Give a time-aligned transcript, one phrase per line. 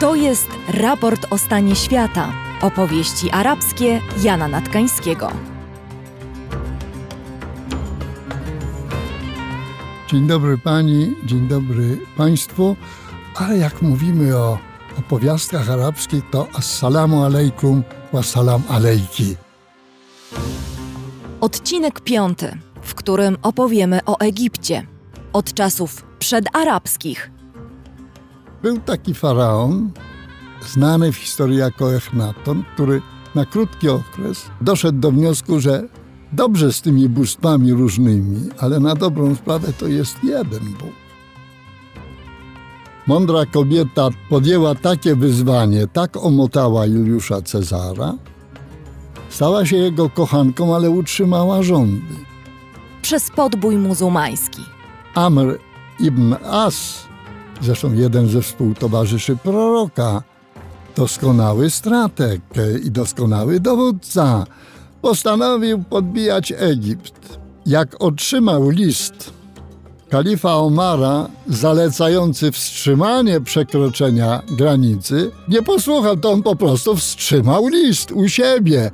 [0.00, 2.32] To jest raport o stanie świata.
[2.62, 5.32] Opowieści arabskie Jana Natkańskiego.
[10.08, 12.76] Dzień dobry pani, dzień dobry państwu.
[13.34, 14.58] Ale jak mówimy o
[14.98, 19.36] opowiastkach arabskich, to assalamu alaikum wa salam alejki.
[21.40, 24.86] Odcinek piąty, w którym opowiemy o Egipcie.
[25.32, 27.37] Od czasów przedarabskich.
[28.62, 29.90] Był taki faraon,
[30.66, 33.02] znany w historii jako Echnaton, który
[33.34, 35.88] na krótki okres doszedł do wniosku, że
[36.32, 40.92] dobrze z tymi bóstwami różnymi, ale na dobrą sprawę to jest jeden Bóg.
[43.06, 48.14] Mądra kobieta podjęła takie wyzwanie, tak omotała Juliusza Cezara,
[49.28, 52.14] stała się jego kochanką, ale utrzymała rządy.
[53.02, 54.62] Przez podbój muzułmański.
[55.14, 55.58] Amr
[56.00, 57.07] ibn As,
[57.62, 60.22] zresztą jeden ze współtowarzyszy proroka,
[60.96, 62.40] doskonały strateg
[62.84, 64.46] i doskonały dowódca,
[65.02, 67.38] postanowił podbijać Egipt.
[67.66, 69.38] Jak otrzymał list
[70.08, 78.28] kalifa Omara zalecający wstrzymanie przekroczenia granicy, nie posłuchał, to on po prostu wstrzymał list u
[78.28, 78.90] siebie.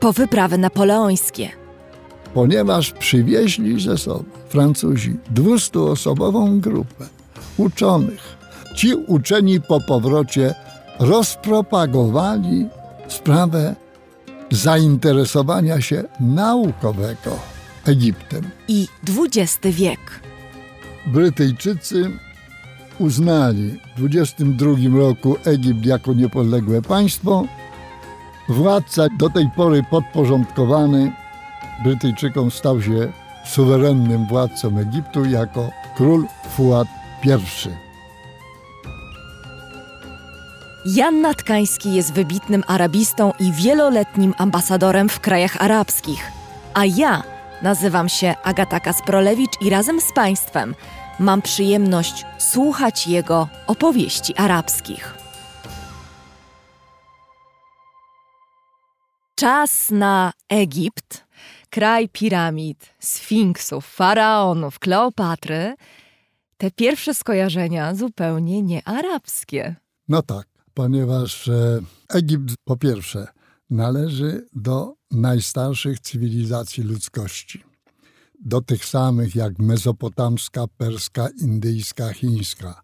[0.00, 1.67] Po wyprawy napoleońskie.
[2.34, 7.06] Ponieważ przywieźli ze sobą Francuzi 200-osobową grupę
[7.56, 8.38] uczonych.
[8.76, 10.54] Ci uczeni po powrocie
[10.98, 12.66] rozpropagowali
[13.08, 13.74] sprawę
[14.50, 17.38] zainteresowania się naukowego
[17.84, 18.50] Egiptem.
[18.68, 20.20] I XX wiek.
[21.06, 22.10] Brytyjczycy
[22.98, 27.44] uznali w 22 roku Egipt jako niepodległe państwo.
[28.48, 31.12] Władca do tej pory podporządkowany
[31.82, 33.12] Brytyjczykom stał się
[33.44, 36.26] suwerennym władcą Egiptu jako król
[36.56, 36.88] Fuad
[37.24, 37.28] I.
[40.86, 46.32] Jan Natkański jest wybitnym arabistą i wieloletnim ambasadorem w krajach arabskich.
[46.74, 47.22] A ja
[47.62, 50.74] nazywam się Agata Kasprolewicz i razem z Państwem
[51.18, 55.14] mam przyjemność słuchać jego opowieści arabskich.
[59.34, 61.24] Czas na Egipt,
[61.70, 65.74] kraj piramid, sfinksów, faraonów, Kleopatry.
[66.56, 69.76] Te pierwsze skojarzenia zupełnie nie arabskie.
[70.08, 73.26] No tak, ponieważ e, Egipt po pierwsze
[73.70, 77.64] należy do najstarszych cywilizacji ludzkości.
[78.40, 82.82] Do tych samych jak mezopotamska, perska, indyjska, chińska.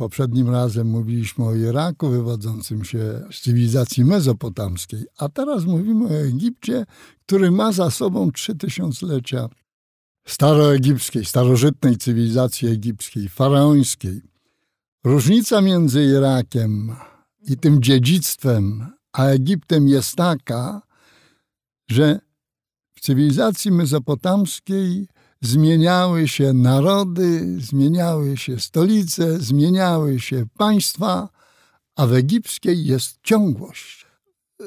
[0.00, 2.98] Poprzednim razem mówiliśmy o Iraku wywodzącym się
[3.32, 6.86] z cywilizacji mezopotamskiej, a teraz mówimy o Egipcie,
[7.26, 9.48] który ma za sobą trzy tysiąclecia
[10.26, 14.22] staroegipskiej, starożytnej cywilizacji egipskiej, faraońskiej.
[15.04, 16.96] Różnica między Irakiem
[17.40, 20.82] i tym dziedzictwem, a Egiptem jest taka,
[21.90, 22.20] że
[22.94, 25.08] w cywilizacji mezopotamskiej
[25.42, 31.28] zmieniały się narody, zmieniały się stolice, zmieniały się państwa,
[31.96, 34.06] a w egipskiej jest ciągłość.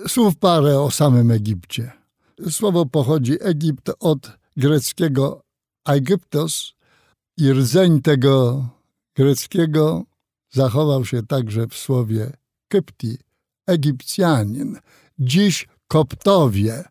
[0.07, 1.91] Słów parę o samym Egipcie.
[2.49, 5.41] Słowo pochodzi Egipt od greckiego
[5.85, 6.73] Aegyptos
[7.37, 8.65] i rdzeń tego
[9.15, 10.03] greckiego
[10.51, 12.31] zachował się także w słowie
[12.67, 13.17] Kypti,
[13.67, 14.79] Egipcjanin.
[15.19, 16.83] Dziś Koptowie,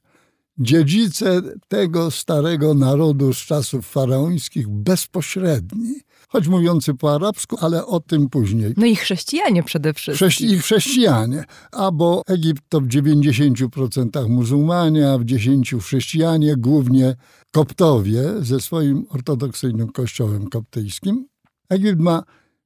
[0.58, 5.94] dziedzice tego starego narodu z czasów faraońskich bezpośredni,
[6.28, 8.74] choć mówiący po arabsku, ale o tym później.
[8.76, 10.28] No i chrześcijanie przede wszystkim.
[10.28, 17.16] Chrześci I chrześcijanie, a bo Egipt to w 90% muzułmanie, a w 10% chrześcijanie, głównie
[17.52, 21.26] koptowie ze swoim ortodoksyjnym kościołem koptyjskim.
[21.68, 22.22] Egipt ma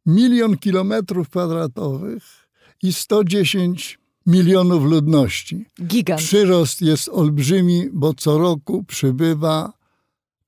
[0.07, 2.23] milion kilometrów kwadratowych
[2.83, 5.67] i 110 milionów ludności.
[5.83, 6.21] Gigant.
[6.21, 9.73] Przyrost jest olbrzymi, bo co roku przybywa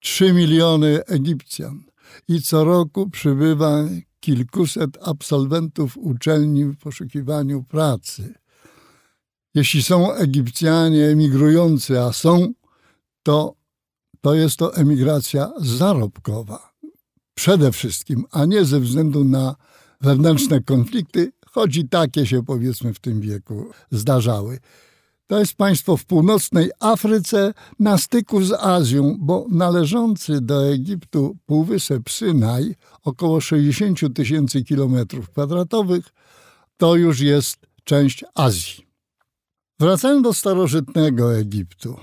[0.00, 1.84] 3 miliony Egipcjan
[2.28, 3.84] i co roku przybywa
[4.20, 8.34] kilkuset absolwentów uczelni w poszukiwaniu pracy.
[9.54, 12.52] Jeśli są Egipcjanie emigrujący, a są,
[13.22, 13.54] to,
[14.20, 16.72] to jest to emigracja zarobkowa.
[17.34, 19.56] Przede wszystkim, a nie ze względu na
[20.00, 24.58] wewnętrzne konflikty, choć i takie się powiedzmy w tym wieku zdarzały.
[25.26, 32.10] To jest państwo w północnej Afryce na styku z Azją, bo należący do Egiptu półwysep
[32.10, 36.04] Synaj, około 60 tysięcy kilometrów kwadratowych,
[36.76, 38.86] to już jest część Azji.
[39.80, 41.96] Wracając do starożytnego Egiptu.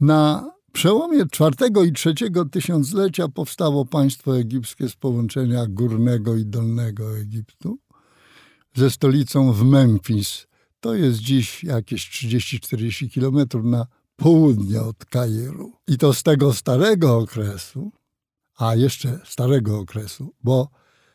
[0.00, 7.78] Na przełomie czwartego i trzeciego tysiąclecia powstało państwo egipskie z połączenia górnego i dolnego Egiptu
[8.74, 10.46] ze stolicą w Memphis.
[10.80, 13.86] To jest dziś jakieś 30-40 kilometrów na
[14.16, 15.72] południe od Kairu.
[15.88, 17.92] I to z tego starego okresu,
[18.56, 20.68] a jeszcze starego okresu, bo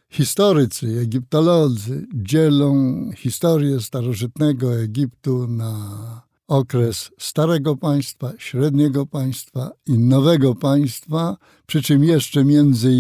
[0.09, 2.75] historycy, egiptolodzy dzielą
[3.17, 12.45] historię starożytnego Egiptu na okres Starego Państwa, Średniego Państwa i Nowego Państwa, przy czym jeszcze
[12.45, 12.91] między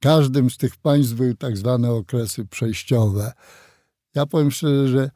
[0.00, 3.32] każdym z tych państw były tak zwane okresy przejściowe.
[4.14, 5.10] Ja powiem szczerze, że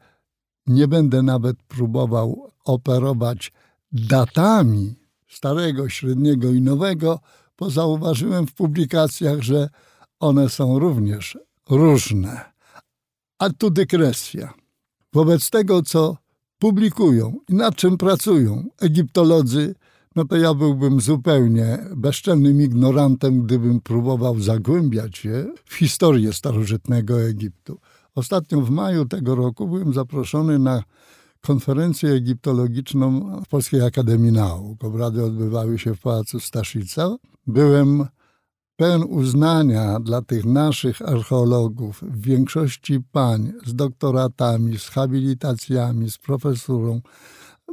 [0.67, 3.51] nie będę nawet próbował operować
[3.91, 4.95] datami
[5.27, 7.19] Starego, Średniego i Nowego,
[7.59, 9.69] bo zauważyłem w publikacjach, że
[10.19, 11.37] one są również
[11.69, 12.53] różne.
[13.39, 14.53] A tu dygresja.
[15.13, 16.17] Wobec tego, co
[16.59, 19.75] publikują i nad czym pracują egiptolodzy,
[20.15, 27.79] no to ja byłbym zupełnie bezczelnym ignorantem, gdybym próbował zagłębiać się w historię starożytnego Egiptu.
[28.15, 30.83] Ostatnio w maju tego roku byłem zaproszony na
[31.41, 34.83] konferencję egiptologiczną w Polskiej Akademii Nauk.
[34.83, 37.15] Obrady odbywały się w Pałacu Staszica.
[37.47, 38.05] Byłem
[38.75, 47.01] pełen uznania dla tych naszych archeologów, w większości pań z doktoratami, z habilitacjami, z profesurą,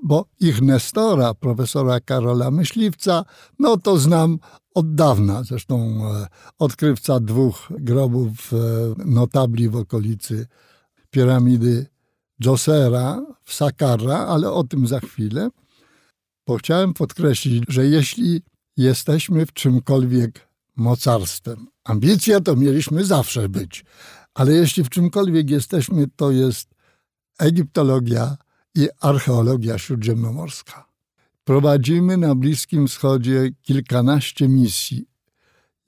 [0.03, 3.25] bo ich nestora, profesora Karola Myśliwca,
[3.59, 4.39] no to znam
[4.75, 5.43] od dawna.
[5.43, 5.77] Zresztą
[6.11, 6.27] e,
[6.59, 8.57] odkrywca dwóch grobów e,
[9.05, 10.47] notabli w okolicy
[11.11, 11.87] piramidy
[12.45, 15.49] Josera w Sakarra, ale o tym za chwilę.
[16.47, 18.43] Bo chciałem podkreślić, że jeśli
[18.77, 21.67] jesteśmy w czymkolwiek mocarstwem.
[21.85, 23.85] Ambicje to mieliśmy zawsze być,
[24.35, 26.75] ale jeśli w czymkolwiek jesteśmy, to jest
[27.39, 28.37] egiptologia
[28.75, 30.87] i archeologia śródziemnomorska.
[31.45, 35.07] Prowadzimy na Bliskim Wschodzie kilkanaście misji.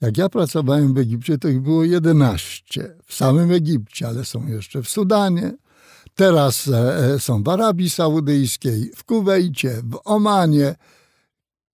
[0.00, 2.96] Jak ja pracowałem w Egipcie, to ich było jedenaście.
[3.06, 5.52] W samym Egipcie, ale są jeszcze w Sudanie.
[6.14, 10.74] Teraz e, e, są w Arabii Saudyjskiej, w Kuwejcie, w Omanie.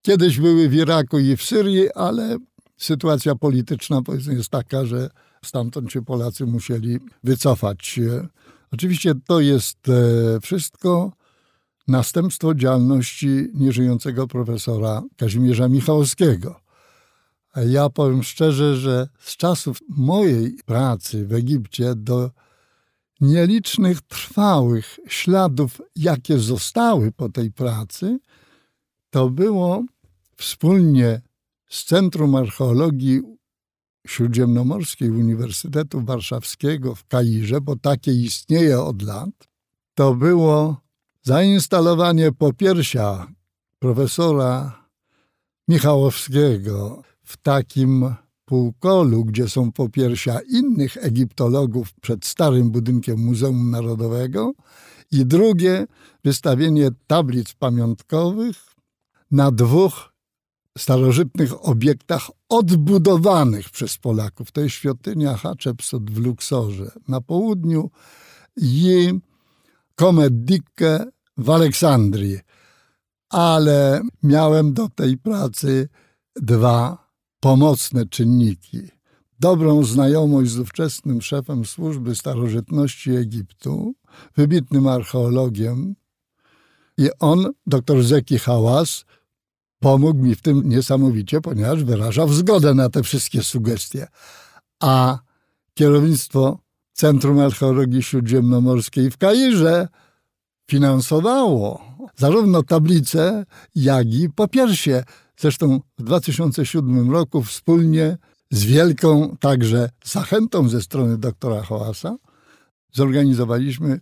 [0.03, 2.39] Kiedyś były w Iraku i w Syrii, ale
[2.77, 5.11] sytuacja polityczna powiedzmy jest taka, że
[5.45, 8.01] stamtąd się Polacy musieli wycofać.
[8.73, 11.13] Oczywiście to jest e, wszystko
[11.89, 16.61] następstwo działalności nieżyjącego profesora Kazimierza Michałowskiego.
[17.57, 22.31] Ja powiem szczerze, że z czasów mojej pracy w Egipcie do
[23.21, 28.19] nielicznych trwałych śladów, jakie zostały po tej pracy,
[29.11, 29.85] to było
[30.37, 31.21] wspólnie
[31.69, 33.23] z Centrum Archeologii
[34.07, 39.49] Śródziemnomorskiej Uniwersytetu Warszawskiego w Kairze, bo takie istnieje od lat,
[39.95, 40.81] to było
[41.23, 43.27] zainstalowanie popiersia
[43.79, 44.81] profesora
[45.69, 48.15] Michałowskiego w takim
[48.45, 54.53] półkolu, gdzie są popiersia innych egiptologów przed starym budynkiem Muzeum Narodowego
[55.13, 55.87] i drugie
[56.25, 58.57] wystawienie tablic pamiątkowych
[59.31, 60.10] na dwóch
[60.81, 64.53] starożytnych obiektach odbudowanych przez Polaków.
[64.53, 67.91] To jest świątynia Hatshepsut w Luksorze na południu
[68.57, 69.11] i
[69.95, 71.07] Komet Dikke
[71.37, 72.39] w Aleksandrii.
[73.29, 75.89] Ale miałem do tej pracy
[76.37, 77.11] dwa
[77.41, 78.81] pomocne czynniki.
[79.41, 83.95] Dobrą znajomość z ówczesnym szefem służby starożytności Egiptu,
[84.37, 85.95] wybitnym archeologiem,
[86.99, 89.05] i on, dr Zeki Hałas,
[89.81, 94.07] pomógł mi w tym niesamowicie, ponieważ wyrażał zgodę na te wszystkie sugestie.
[94.81, 95.19] A
[95.75, 96.59] kierownictwo
[96.93, 99.89] Centrum Archeologii Śródziemnomorskiej w Kairze
[100.71, 101.83] finansowało
[102.17, 105.05] zarówno tablice, jak i popiersie.
[105.37, 108.19] Zresztą w 2007 roku wspólnie
[108.51, 112.17] z wielką także zachętą ze strony doktora Hołasa
[112.93, 114.01] zorganizowaliśmy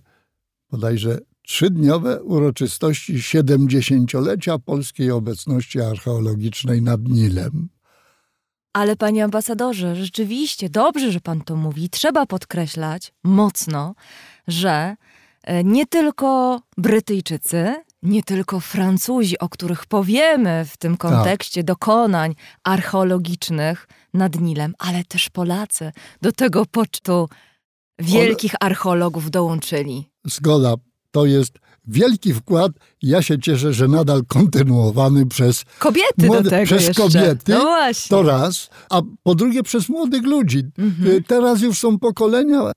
[0.70, 1.18] bodajże
[1.48, 7.68] trzydniowe uroczystości 70-lecia polskiej obecności archeologicznej nad Nilem.
[8.72, 11.90] Ale panie ambasadorze, rzeczywiście dobrze, że pan to mówi.
[11.90, 13.94] Trzeba podkreślać mocno,
[14.48, 14.96] że
[15.42, 21.00] e, nie tylko Brytyjczycy, nie tylko Francuzi, o których powiemy w tym tak.
[21.00, 21.66] kontekście tak.
[21.66, 27.28] dokonań archeologicznych nad Nilem, ale też Polacy do tego pocztu
[27.98, 30.10] wielkich archeologów dołączyli.
[30.24, 30.74] Zgoda
[31.10, 31.52] to jest
[31.86, 32.72] wielki wkład.
[33.02, 37.02] Ja się cieszę, że nadal kontynuowany przez kobiety młode, do tego przez jeszcze.
[37.02, 37.52] kobiety.
[37.52, 38.08] No właśnie.
[38.08, 40.62] To raz, a po drugie przez młodych ludzi.
[40.78, 41.10] Mhm.
[41.10, 42.72] Y, teraz już są pokolenia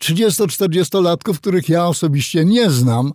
[0.00, 3.12] 30-40-latków, których ja osobiście nie znam,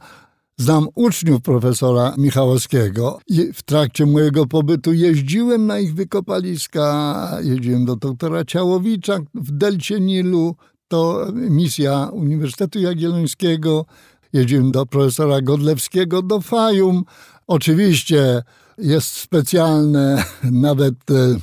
[0.57, 7.95] Znam uczniów profesora Michałowskiego i w trakcie mojego pobytu jeździłem na ich wykopaliska, jeździłem do
[7.95, 10.55] doktora Ciałowicza w Delcie Nilu,
[10.87, 13.85] to misja Uniwersytetu Jagiellońskiego,
[14.33, 17.03] jeździłem do profesora Godlewskiego, do Fajum.
[17.47, 18.41] Oczywiście
[18.77, 20.23] jest specjalne,
[20.67, 21.37] nawet e,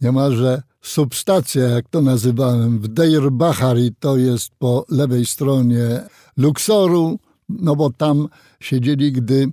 [0.00, 6.00] niemalże substacja, jak to nazywałem, w Deir Bahari, to jest po lewej stronie
[6.36, 8.28] Luxoru, no bo tam
[8.60, 9.48] siedzieli, gdy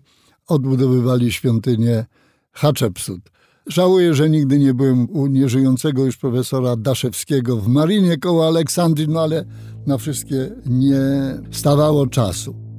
[0.48, 2.06] odbudowywali świątynię
[2.52, 3.22] Hatshepsut.
[3.68, 9.22] Żałuję, że nigdy nie byłem u nieżyjącego już profesora Daszewskiego w Marinie koło Aleksandrii, no
[9.22, 9.46] ale
[9.88, 11.02] na wszystkie nie
[11.52, 12.71] stawało czasu.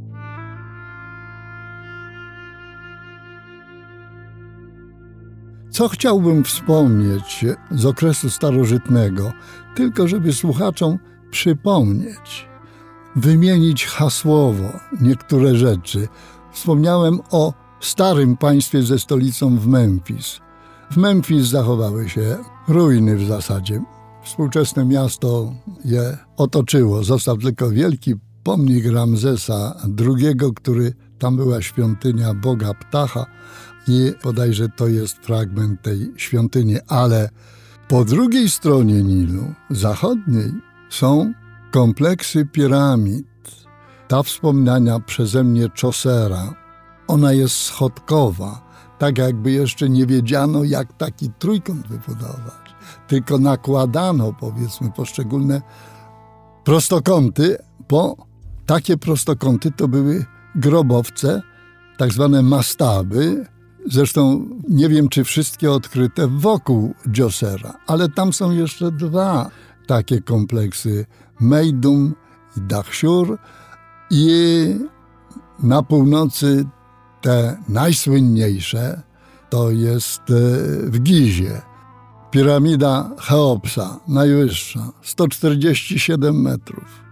[5.72, 9.32] Co chciałbym wspomnieć z okresu starożytnego,
[9.74, 10.98] tylko żeby słuchaczom
[11.30, 12.48] przypomnieć,
[13.16, 16.08] wymienić hasłowo niektóre rzeczy.
[16.52, 20.40] Wspomniałem o starym państwie ze stolicą w Memphis.
[20.90, 22.36] W Memphis zachowały się
[22.68, 23.82] ruiny w zasadzie.
[24.24, 25.52] Współczesne miasto
[25.84, 27.04] je otoczyło.
[27.04, 33.26] Został tylko wielki pomnik Ramzesa II, który tam była świątynia Boga Ptacha
[33.88, 37.28] i bodajże to jest fragment tej świątyni, ale
[37.88, 40.52] po drugiej stronie Nilu, zachodniej,
[40.90, 41.32] są
[41.70, 43.26] kompleksy piramid.
[44.08, 46.54] Ta wspomniana przeze mnie Chaucera,
[47.06, 52.74] ona jest schodkowa, tak jakby jeszcze nie wiedziano, jak taki trójkąt wybudować.
[53.08, 55.62] Tylko nakładano, powiedzmy, poszczególne
[56.64, 57.56] prostokąty,
[57.88, 58.16] bo
[58.66, 60.24] takie prostokąty to były
[60.54, 61.42] grobowce,
[61.96, 63.46] tak zwane mastaby,
[63.86, 69.50] Zresztą nie wiem, czy wszystkie odkryte wokół Dziosera, ale tam są jeszcze dwa
[69.86, 71.06] takie kompleksy:
[71.40, 72.14] Mejdum
[72.56, 73.38] i Dachsiur.
[74.10, 74.66] I
[75.62, 76.64] na północy
[77.20, 79.02] te najsłynniejsze
[79.50, 80.32] to jest e,
[80.90, 81.62] w Gizie.
[82.30, 87.02] Piramida Cheopsa, najwyższa, 147 metrów.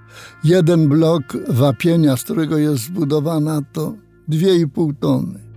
[0.44, 3.94] Jeden blok wapienia, z którego jest zbudowana, to
[4.28, 5.50] 2,5 tony.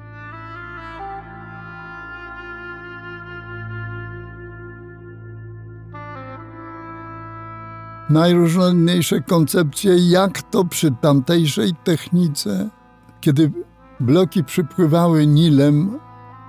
[8.13, 12.69] Najróżniejsze koncepcje, jak to przy tamtejszej technice,
[13.21, 13.51] kiedy
[13.99, 15.99] bloki przypływały Nilem,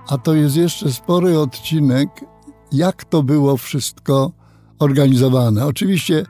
[0.07, 2.09] a to jest jeszcze spory odcinek,
[2.71, 4.31] jak to było wszystko
[4.79, 5.65] organizowane.
[5.65, 6.25] Oczywiście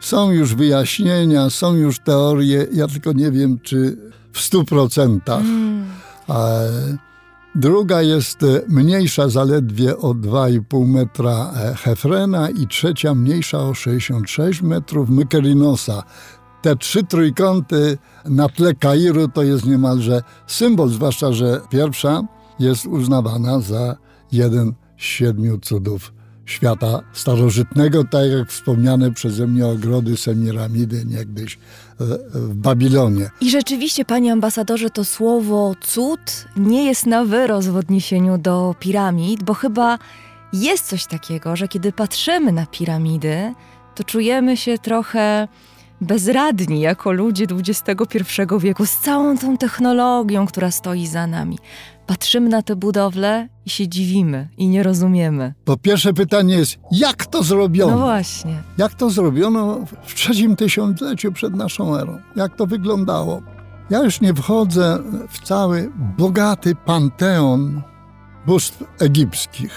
[0.00, 3.96] są już wyjaśnienia, są już teorie, ja tylko nie wiem, czy
[4.32, 5.40] w stu procentach.
[5.40, 5.88] Mm.
[7.54, 14.62] Druga jest e, mniejsza zaledwie o 2,5 metra e, Hefrena i trzecia mniejsza o 66
[14.62, 16.02] metrów Mykerinosa.
[16.62, 22.22] Te trzy trójkąty na tle Kairu to jest niemalże symbol, zwłaszcza, że pierwsza
[22.58, 23.96] jest uznawana za
[24.32, 26.17] jeden z siedmiu cudów
[26.50, 31.58] świata starożytnego, tak jak wspomniane przeze mnie ogrody Semiramidy niegdyś e,
[32.32, 33.30] w Babilonie.
[33.40, 39.42] I rzeczywiście, panie ambasadorze, to słowo cud nie jest na wyrost w odniesieniu do piramid,
[39.42, 39.98] bo chyba
[40.52, 43.54] jest coś takiego, że kiedy patrzymy na piramidy,
[43.94, 45.48] to czujemy się trochę
[46.00, 48.22] bezradni jako ludzie XXI
[48.58, 51.58] wieku z całą tą technologią, która stoi za nami
[52.08, 55.54] patrzymy na te budowle i się dziwimy i nie rozumiemy.
[55.64, 57.92] Po pierwsze pytanie jest, jak to zrobiono?
[57.92, 58.62] No właśnie.
[58.78, 62.18] Jak to zrobiono w trzecim tysiącleciu przed naszą erą?
[62.36, 63.42] Jak to wyglądało?
[63.90, 64.98] Ja już nie wchodzę
[65.28, 67.82] w cały bogaty panteon
[68.46, 69.72] bóstw egipskich.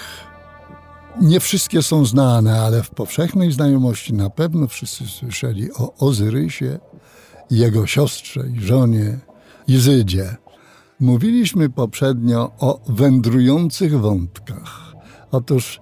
[1.22, 6.80] Nie wszystkie są znane, ale w powszechnej znajomości na pewno wszyscy słyszeli o Ozyrysie,
[7.50, 9.20] jego siostrze i żonie
[9.68, 10.36] Izydzie.
[11.02, 14.96] Mówiliśmy poprzednio o wędrujących wątkach.
[15.32, 15.82] Otóż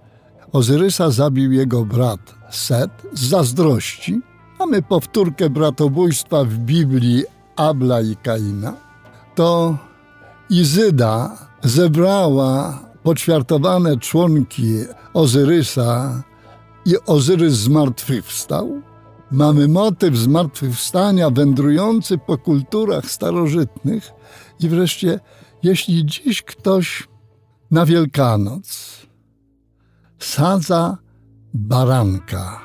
[0.52, 4.22] Ozyrysa zabił jego brat Set z zazdrości.
[4.60, 7.24] Mamy powtórkę bratobójstwa w Biblii
[7.56, 8.74] Abla i Kaina.
[9.36, 9.78] To
[10.50, 14.76] Izyda zebrała poćwiartowane członki
[15.14, 16.24] Ozyrysa
[16.86, 18.82] i Ozyrys zmartwychwstał.
[19.32, 24.12] Mamy motyw zmartwychwstania wędrujący po kulturach starożytnych,
[24.60, 25.20] i wreszcie,
[25.64, 27.08] jeśli dziś ktoś
[27.72, 29.00] na Wielkanoc
[30.20, 30.98] sadza
[31.54, 32.62] baranka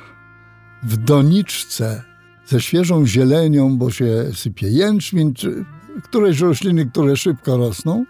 [0.82, 2.02] w doniczce
[2.46, 5.64] ze świeżą zielenią, bo się sypie jęczmień, czy
[6.02, 8.04] któreś rośliny, które szybko rosną,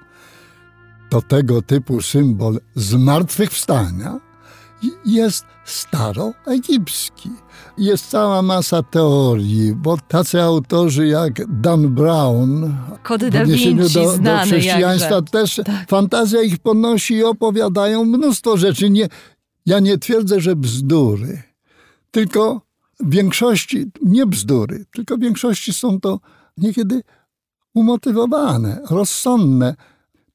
[1.11, 4.21] to tego typu symbol zmartwychwstania
[5.05, 7.31] jest staroegipski.
[7.79, 14.39] Jest cała masa teorii, bo tacy autorzy jak Dan Brown Kody da Vinci, do, do
[14.39, 15.31] chrześcijaństwa jakże.
[15.31, 18.91] też fantazja ich podnosi i opowiadają mnóstwo rzeczy.
[18.91, 19.09] Nie,
[19.67, 21.43] ja nie twierdzę, że bzdury,
[22.11, 22.61] tylko
[23.01, 26.21] w większości, nie bzdury, tylko w większości są to
[26.57, 27.03] niekiedy
[27.75, 29.75] umotywowane, rozsądne.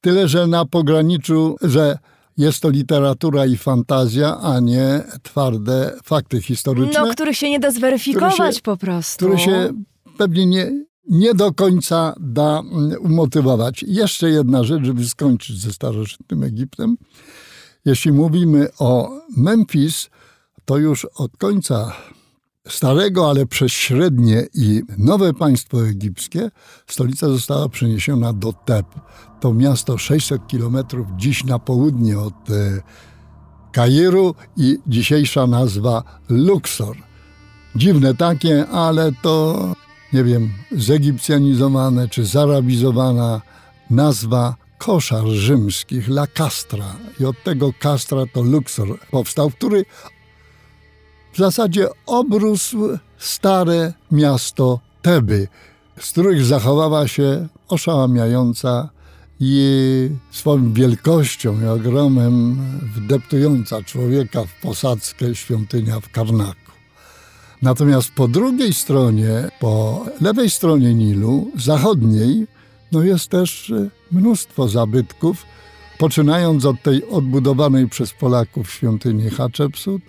[0.02, 1.98] Tyle, że na pograniczu, że
[2.40, 7.02] jest to literatura i fantazja, a nie twarde fakty historyczne.
[7.06, 9.26] No, których się nie da zweryfikować się- po prostu.
[9.26, 9.70] które się
[10.18, 10.72] pewnie nie,
[11.10, 13.84] nie do końca da mm, umotywować.
[13.88, 16.98] Jeszcze jedna rzecz, żeby skończyć ze starożytnym Egiptem.
[17.86, 20.10] Jeśli mówimy o Memphis,
[20.66, 21.94] to już od końca
[22.70, 26.52] starego, ale przez średnie i nowe państwo egipskie
[26.88, 28.86] stolica została przeniesiona do Teb.
[29.40, 32.82] To miasto 600 kilometrów dziś na południe od e,
[33.72, 36.98] Kairu i dzisiejsza nazwa Luxor.
[37.76, 39.60] Dziwne takie, ale to
[40.14, 43.42] nie wiem, zegipcjanizowane czy zarabizowana
[43.90, 46.96] nazwa koszar rzymskich, La Castra.
[47.20, 49.86] I od tego Castra to Luxor powstał, który
[51.34, 52.78] w zasadzie obrósł
[53.18, 55.48] stare miasto Teby,
[56.00, 58.90] z których zachowała się oszałamiająca
[59.40, 62.58] i swoją wielkością i ogromem
[62.96, 66.72] wdeptująca człowieka w posadzkę świątynia w Karnaku.
[67.62, 72.48] Natomiast po drugiej stronie, po lewej stronie Nilu, zachodniej,
[72.92, 73.74] no jest też
[74.12, 75.46] mnóstwo zabytków,
[75.98, 80.02] poczynając od tej odbudowanej przez Polaków świątyni Hatshepsut,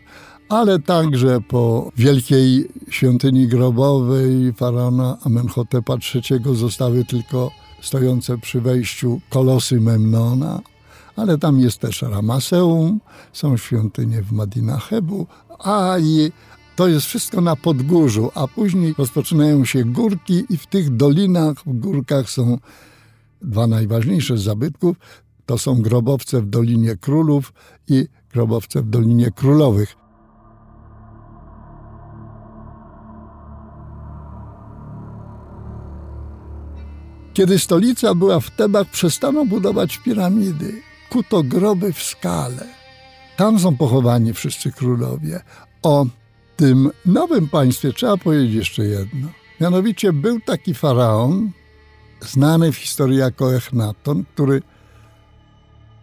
[0.51, 7.51] ale także po wielkiej świątyni grobowej faraona Amenhotepa III zostały tylko
[7.83, 10.61] stojące przy wejściu kolosy Memnona,
[11.17, 13.01] ale tam jest też Ramaseum,
[13.33, 15.27] są świątynie w Madinachebu,
[15.59, 16.33] a i
[16.77, 21.79] to jest wszystko na podgórzu, a później rozpoczynają się górki i w tych dolinach, w
[21.79, 22.59] górkach są
[23.43, 24.97] dwa najważniejsze zabytków.
[25.47, 27.53] To są grobowce w Dolinie Królów
[27.89, 30.00] i grobowce w Dolinie Królowych.
[37.35, 40.83] Kiedy stolica była w Tebach, przestano budować piramidy.
[41.11, 42.67] Kuto groby w skale.
[43.37, 45.41] Tam są pochowani wszyscy królowie.
[45.83, 46.07] O
[46.57, 49.29] tym nowym państwie trzeba powiedzieć jeszcze jedno.
[49.61, 51.51] Mianowicie był taki faraon,
[52.21, 54.63] znany w historii jako Echnaton, który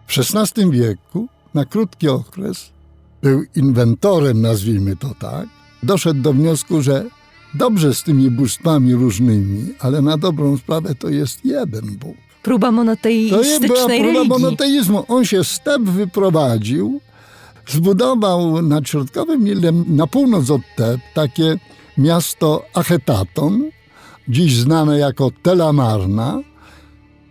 [0.08, 2.72] w XVI wieku, na krótki okres,
[3.22, 5.48] był inwentorem, nazwijmy to tak,
[5.84, 7.06] doszedł do wniosku, że
[7.54, 12.16] dobrze z tymi bóstwami różnymi, ale na dobrą sprawę to jest jeden Bóg.
[12.44, 14.30] Próba To jest była monoteistycznej próba religii.
[14.30, 15.04] monoteizmu.
[15.08, 17.02] On się step wyprowadził,
[17.68, 21.58] zbudował nad środkowym Nilem, na północ od Teb, takie
[21.98, 23.64] miasto Achetaton,
[24.30, 26.42] dziś znane jako Telamarna.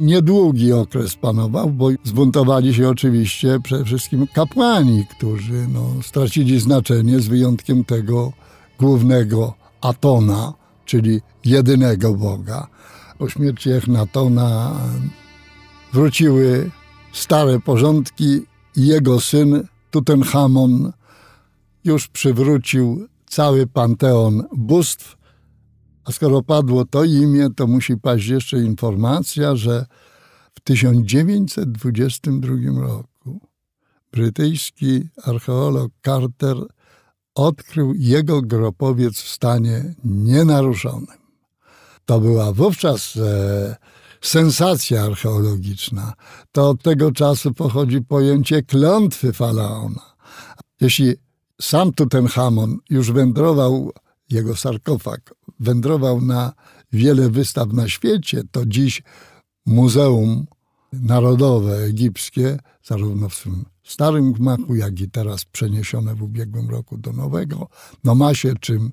[0.01, 7.29] Niedługi okres panował, bo zbuntowali się oczywiście przede wszystkim kapłani, którzy no, stracili znaczenie z
[7.29, 8.33] wyjątkiem tego
[8.79, 10.53] głównego Atona,
[10.85, 12.67] czyli jedynego Boga.
[13.19, 14.73] Po śmierci Echnatona
[15.93, 16.71] wróciły
[17.13, 18.43] stare porządki
[18.77, 20.93] i jego syn Tutenchamon
[21.85, 25.17] już przywrócił cały panteon bóstw.
[26.05, 29.87] A skoro padło to imię, to musi paść jeszcze informacja, że
[30.55, 33.41] w 1922 roku
[34.13, 36.57] brytyjski archeolog Carter
[37.37, 41.19] odkrył jego grobowiec w stanie nienaruszonym.
[42.05, 43.77] To była wówczas e,
[44.21, 46.13] sensacja archeologiczna.
[46.53, 50.15] To od tego czasu pochodzi pojęcie klątwy faraona.
[50.81, 51.15] Jeśli
[51.61, 53.93] sam Tutenchamon już wędrował,
[54.31, 56.53] jego sarkofag wędrował na
[56.93, 59.03] wiele wystaw na świecie, to dziś
[59.67, 60.47] Muzeum
[60.93, 67.13] Narodowe Egipskie, zarówno w swym starym gmachu, jak i teraz przeniesione w ubiegłym roku do
[67.13, 67.69] nowego,
[68.05, 68.91] no ma się czym,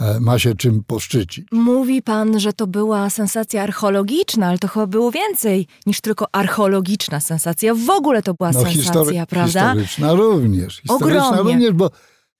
[0.00, 1.46] e, ma się czym poszczycić.
[1.52, 7.20] Mówi pan, że to była sensacja archeologiczna, ale to chyba było więcej niż tylko archeologiczna
[7.20, 7.74] sensacja.
[7.74, 9.60] W ogóle to była sensacja, history- prawda?
[9.74, 10.76] Historyczna również.
[10.76, 11.52] Historyczna Ogromnie.
[11.52, 11.90] również, bo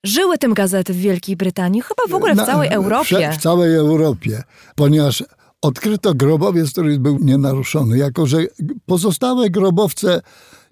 [0.05, 3.33] Żyły tym gazety w Wielkiej Brytanii, chyba w ogóle w na- całej Europie.
[3.33, 4.43] W całej Europie,
[4.75, 5.25] ponieważ
[5.63, 8.39] odkryto grobowiec, który był nienaruszony, jako że
[8.87, 10.21] pozostałe grobowce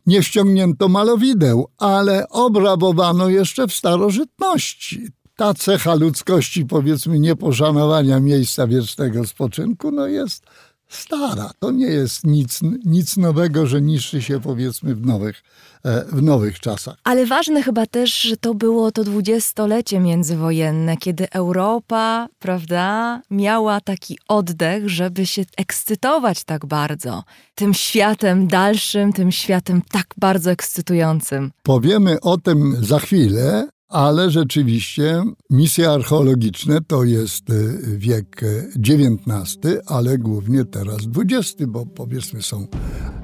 [0.09, 5.09] nie ściągnięto malowideł, ale obrabowano jeszcze w starożytności.
[5.37, 10.43] Ta cecha ludzkości, powiedzmy, nieposzanowania miejsca wiecznego spoczynku, no jest
[10.89, 11.51] stara.
[11.59, 15.43] To nie jest nic, nic nowego, że niszczy się powiedzmy w nowych,
[15.85, 16.97] e, w nowych czasach.
[17.05, 24.19] Ale ważne chyba też, że to było to dwudziestolecie międzywojenne, kiedy Europa, prawda, miała taki
[24.29, 27.25] oddech, żeby się ekscytować tak bardzo
[27.55, 31.51] tym światem dalszym, tym światem tak bardzo ekscytującym.
[31.63, 38.41] Powiemy o tym za chwilę, ale rzeczywiście misje archeologiczne to jest y, wiek
[38.77, 42.67] XIX, ale głównie teraz XX, bo powiedzmy są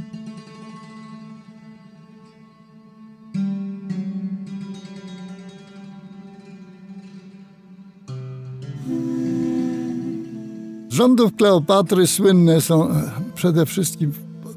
[11.00, 14.12] rządów Kleopatry słynne są e, przede wszystkim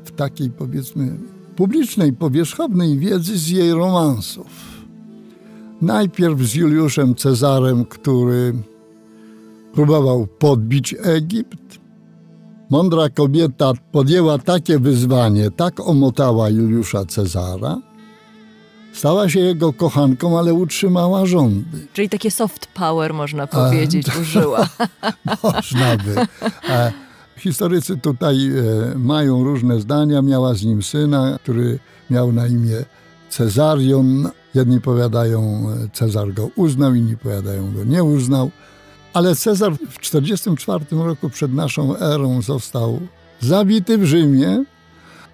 [0.04, 1.16] w takiej powiedzmy
[1.56, 4.46] publicznej, powierzchownej wiedzy z jej romansów.
[5.82, 8.54] Najpierw z Juliuszem Cezarem, który
[9.72, 11.61] próbował podbić Egipt.
[12.72, 17.78] Mądra kobieta podjęła takie wyzwanie, tak omotała Juliusza Cezara,
[18.92, 21.86] Stała się jego kochanką, ale utrzymała rządy.
[21.92, 24.68] Czyli takie soft power, można powiedzieć, A, użyła.
[25.42, 26.14] można by.
[26.68, 26.90] A,
[27.36, 30.22] historycy tutaj e, mają różne zdania.
[30.22, 31.78] Miała z nim syna, który
[32.10, 32.84] miał na imię
[33.30, 34.30] Cezarion.
[34.54, 38.50] Jedni powiadają, e, Cezar go uznał, inni powiadają, go nie uznał.
[39.12, 43.00] Ale Cezar w 44 roku przed naszą erą został
[43.40, 44.64] zabity w Rzymie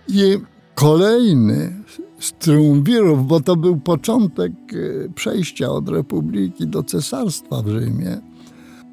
[0.08, 0.38] i
[0.74, 1.84] kolejny
[2.20, 8.20] z triumvirów, bo to był początek e, przejścia od republiki do cesarstwa w Rzymie.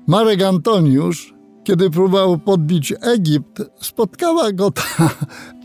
[0.07, 5.09] Marek Antoniusz, kiedy próbował podbić Egipt, spotkała go ta,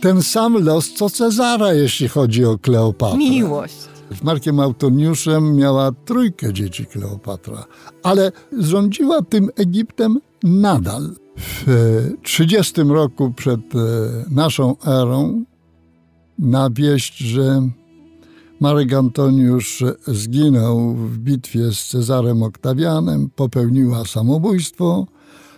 [0.02, 3.18] ten sam los co Cezara, jeśli chodzi o Kleopatrę.
[3.18, 3.89] Miłość.
[4.18, 7.64] Z Markiem Antoniuszem miała trójkę dzieci Kleopatra,
[8.02, 11.10] ale rządziła tym Egiptem nadal.
[11.36, 13.78] W 30 roku przed e,
[14.30, 15.44] naszą erą
[16.38, 17.62] na wieść, że
[18.60, 25.06] Marek Antoniusz zginął w bitwie z Cezarem Oktawianem, popełniła samobójstwo.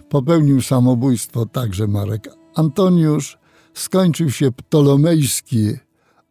[0.09, 3.39] Popełnił samobójstwo także Marek Antoniusz.
[3.75, 5.73] Skończył się ptolomejski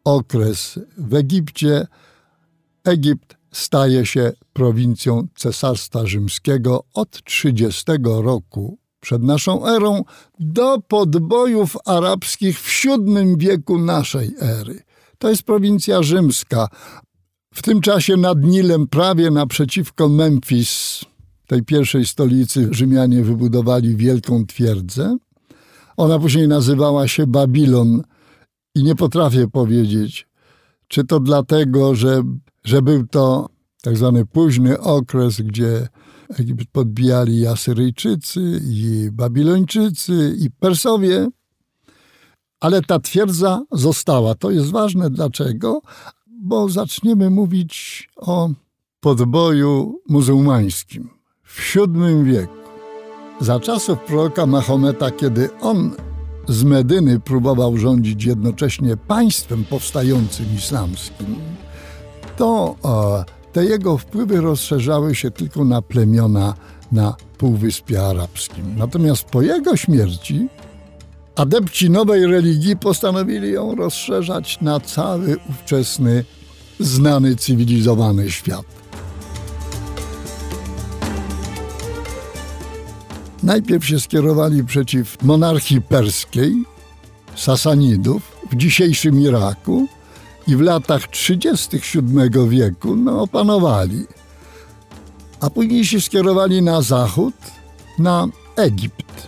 [0.03, 1.87] okres w Egipcie.
[2.83, 10.03] Egipt staje się prowincją Cesarstwa Rzymskiego od 30 roku przed naszą erą
[10.39, 14.83] do podbojów arabskich w VII wieku naszej ery.
[15.17, 16.67] To jest prowincja rzymska.
[17.53, 21.01] W tym czasie nad Nilem, prawie naprzeciwko Memphis,
[21.47, 25.17] tej pierwszej stolicy, Rzymianie wybudowali wielką twierdzę.
[25.97, 28.03] Ona później nazywała się Babilon
[28.75, 30.27] i nie potrafię powiedzieć,
[30.87, 32.23] czy to dlatego, że,
[32.63, 33.49] że był to
[33.81, 35.87] tak zwany późny okres, gdzie
[36.39, 41.27] Egipt podbijali i Asyryjczycy, i Babilończycy, i Persowie,
[42.59, 44.35] ale ta twierdza została.
[44.35, 45.09] To jest ważne.
[45.09, 45.81] Dlaczego?
[46.27, 48.49] Bo zaczniemy mówić o
[48.99, 51.09] podboju muzułmańskim
[51.43, 52.53] w VII wieku.
[53.39, 55.91] Za czasów proroka Mahometa, kiedy on
[56.47, 61.35] z Medyny próbował rządzić jednocześnie państwem powstającym islamskim,
[62.41, 62.75] to
[63.53, 66.53] te jego wpływy rozszerzały się tylko na plemiona
[66.91, 68.75] na Półwyspie Arabskim.
[68.77, 70.47] Natomiast po jego śmierci
[71.35, 76.25] adepci nowej religii postanowili ją rozszerzać na cały ówczesny,
[76.79, 78.65] znany, cywilizowany świat.
[83.43, 86.53] Najpierw się skierowali przeciw monarchii perskiej,
[87.35, 89.87] Sasanidów w dzisiejszym Iraku
[90.47, 94.05] i w latach 37 wieku no, opanowali.
[95.39, 97.33] A później się skierowali na zachód,
[97.99, 99.27] na Egipt,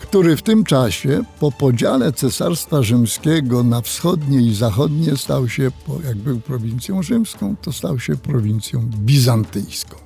[0.00, 5.70] który w tym czasie po podziale Cesarstwa Rzymskiego na wschodnie i zachodnie stał się,
[6.04, 9.96] jak był prowincją rzymską, to stał się prowincją bizantyjską.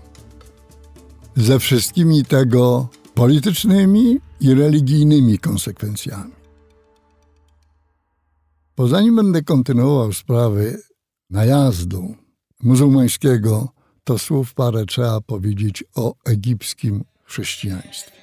[1.36, 6.35] Ze wszystkimi tego politycznymi i religijnymi konsekwencjami.
[8.76, 10.82] Bo zanim będę kontynuował sprawy
[11.30, 12.14] najazdu
[12.62, 13.68] muzułmańskiego,
[14.04, 18.16] to słów parę trzeba powiedzieć o egipskim chrześcijaństwie.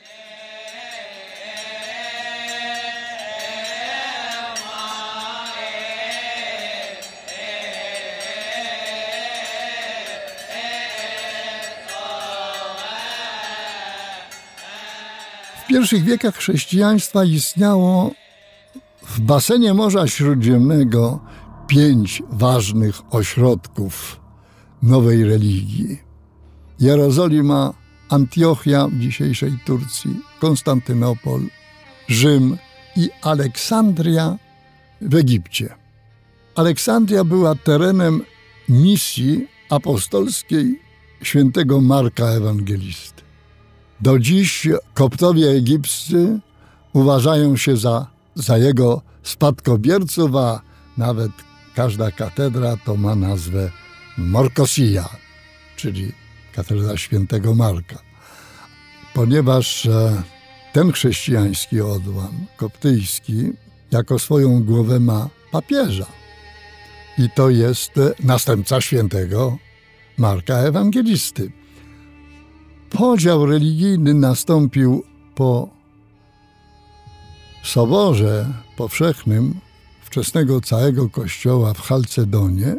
[15.64, 18.12] W pierwszych wiekach chrześcijaństwa istniało
[19.14, 21.20] w basenie Morza Śródziemnego
[21.68, 24.20] pięć ważnych ośrodków
[24.84, 26.02] nowej religii.
[26.80, 27.74] Jerozolima,
[28.10, 31.42] Antiochia w dzisiejszej Turcji, Konstantynopol,
[32.08, 32.58] Rzym
[32.96, 34.38] i Aleksandria
[35.02, 35.76] w Egipcie.
[36.56, 38.22] Aleksandria była terenem
[38.70, 40.80] misji apostolskiej
[41.22, 43.22] świętego Marka Ewangelisty.
[44.02, 46.40] Do dziś koptowie egipscy
[46.94, 50.62] uważają się za za jego spadkobierców, a
[50.98, 51.32] nawet
[51.76, 53.72] każda katedra to ma nazwę
[54.18, 55.10] Morkosia,
[55.76, 56.12] czyli
[56.56, 58.00] katedra świętego Marka.
[59.14, 60.24] Ponieważ e,
[60.74, 63.52] ten chrześcijański odłam koptyjski
[63.92, 66.06] jako swoją głowę ma papieża.
[67.18, 69.58] I to jest następca świętego
[70.18, 71.52] Marka Ewangelisty.
[72.90, 75.04] Podział religijny nastąpił
[75.36, 75.70] po
[77.64, 79.54] soborze powszechnym
[80.02, 82.76] wczesnego całego kościoła w Halcedonie,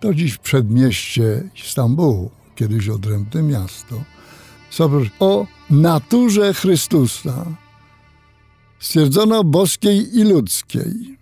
[0.00, 4.04] to dziś przedmieście Istambułu, kiedyś odrębne miasto,
[4.70, 7.44] sobor o naturze Chrystusa.
[8.78, 11.18] Stwierdzono boskiej i ludzkiej.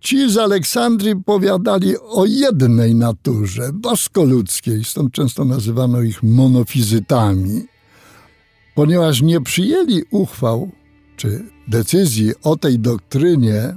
[0.00, 7.64] Ci z Aleksandrii powiadali o jednej naturze, bosko-ludzkiej, stąd często nazywano ich monofizytami,
[8.74, 10.70] ponieważ nie przyjęli uchwał
[11.16, 13.74] czy decyzji o tej doktrynie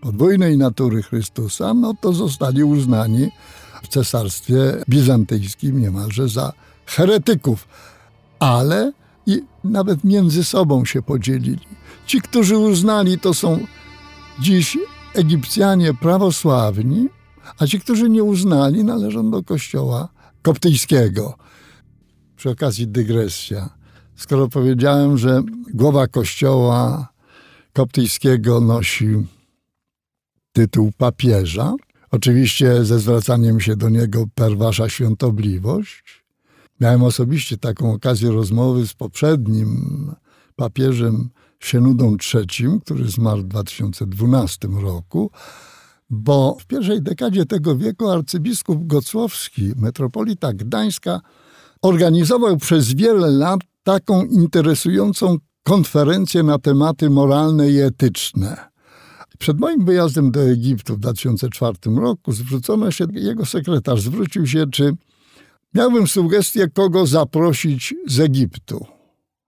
[0.00, 3.30] podwójnej natury Chrystusa, no to zostali uznani
[3.82, 4.56] w cesarstwie
[4.88, 6.52] bizantyjskim niemalże za
[6.86, 7.68] heretyków.
[8.38, 8.92] Ale
[9.26, 11.66] i nawet między sobą się podzielili.
[12.06, 13.58] Ci, którzy uznali, to są
[14.40, 14.78] dziś
[15.14, 17.08] Egipcjanie prawosławni,
[17.58, 20.08] a ci, którzy nie uznali, należą do kościoła
[20.42, 21.34] koptyjskiego.
[22.36, 23.70] Przy okazji dygresja
[24.16, 25.42] skoro powiedziałem, że
[25.74, 27.08] głowa kościoła
[27.72, 29.26] koptyjskiego nosi
[30.52, 31.74] tytuł papieża,
[32.10, 36.24] oczywiście ze zwracaniem się do niego per wasza świątobliwość.
[36.80, 40.10] Miałem osobiście taką okazję rozmowy z poprzednim
[40.56, 45.30] papieżem Sienudą III, który zmarł w 2012 roku,
[46.10, 51.20] bo w pierwszej dekadzie tego wieku arcybiskup Gocłowski, metropolita Gdańska,
[51.82, 58.56] organizował przez wiele lat taką interesującą konferencję na tematy moralne i etyczne.
[59.38, 64.92] Przed moim wyjazdem do Egiptu w 2004 roku zwrócono się, jego sekretarz zwrócił się, czy
[65.74, 68.86] miałbym sugestię, kogo zaprosić z Egiptu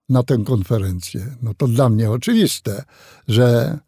[0.09, 1.37] na tę konferencję.
[1.43, 2.85] No to dla mnie oczywiste,
[3.29, 3.79] że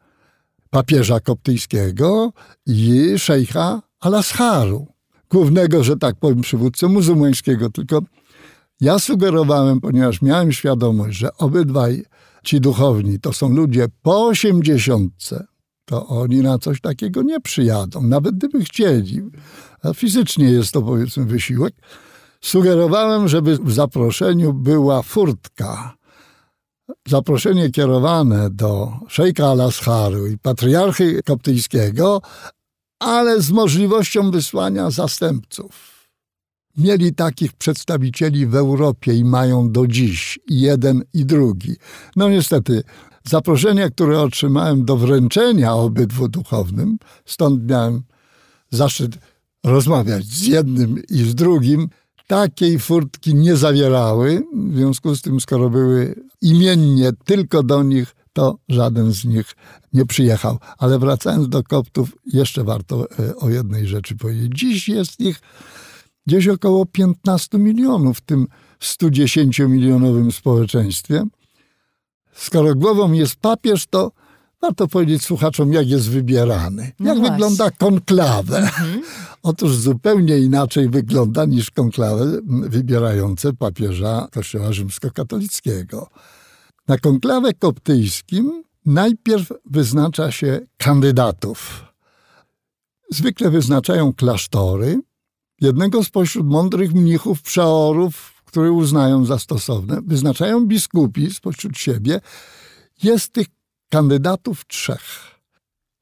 [0.71, 2.33] papieża koptyjskiego
[2.67, 4.87] i szejcha Al-Asharu,
[5.31, 7.71] głównego, że tak powiem, przywódcę muzułmańskiego.
[7.71, 8.01] Tylko
[8.81, 12.05] ja sugerowałem, ponieważ miałem świadomość, że obydwaj
[12.45, 15.47] ci duchowni to są ludzie po osiemdziesiątce,
[15.85, 19.23] to oni na coś takiego nie przyjadą, nawet gdyby chcieli.
[19.83, 21.75] A fizycznie jest to powiedzmy wysiłek.
[22.41, 25.97] Sugerowałem, żeby w zaproszeniu była furtka.
[27.09, 32.23] Zaproszenie kierowane do szejka Al-Asharu i patriarchy koptyjskiego,
[32.99, 35.98] ale z możliwością wysłania zastępców
[36.79, 41.77] mieli takich przedstawicieli w Europie i mają do dziś jeden i drugi.
[42.17, 42.83] No niestety,
[43.29, 48.03] zaproszenia, które otrzymałem do wręczenia obydwu duchownym, stąd miałem
[48.71, 49.19] zaszczyt
[49.65, 51.89] rozmawiać z jednym i z drugim,
[52.27, 54.43] takiej furtki nie zawierały.
[54.55, 59.57] W związku z tym, skoro były imiennie tylko do nich, to żaden z nich
[59.93, 60.59] nie przyjechał.
[60.79, 64.53] Ale wracając do koptów, jeszcze warto e, o jednej rzeczy powiedzieć.
[64.55, 65.41] Dziś jest ich
[66.29, 68.47] gdzieś około 15 milionów w tym
[68.81, 71.25] 110-milionowym społeczeństwie.
[72.33, 74.13] Skoro głową jest papież, to
[74.63, 76.93] warto powiedzieć słuchaczom, jak jest wybierany.
[77.01, 77.33] No jak właśnie.
[77.33, 78.59] wygląda konklawę.
[78.59, 79.03] Mhm.
[79.43, 86.09] Otóż zupełnie inaczej wygląda niż konklawe wybierające papieża Kościoła Rzymskokatolickiego.
[86.89, 91.85] Na konklawę koptyjskim najpierw wyznacza się kandydatów.
[93.11, 95.01] Zwykle wyznaczają klasztory,
[95.61, 102.21] jednego spośród mądrych mnichów, przeorów, które uznają za stosowne, wyznaczają biskupi spośród siebie.
[103.03, 103.47] Jest tych
[103.89, 105.39] kandydatów trzech.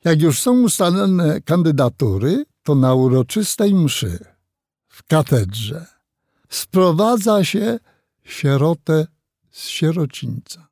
[0.05, 4.25] Jak już są ustalone kandydatury, to na uroczystej mszy
[4.89, 5.87] w katedrze
[6.49, 7.79] sprowadza się
[8.25, 9.07] sierotę
[9.51, 10.69] z sierocińca.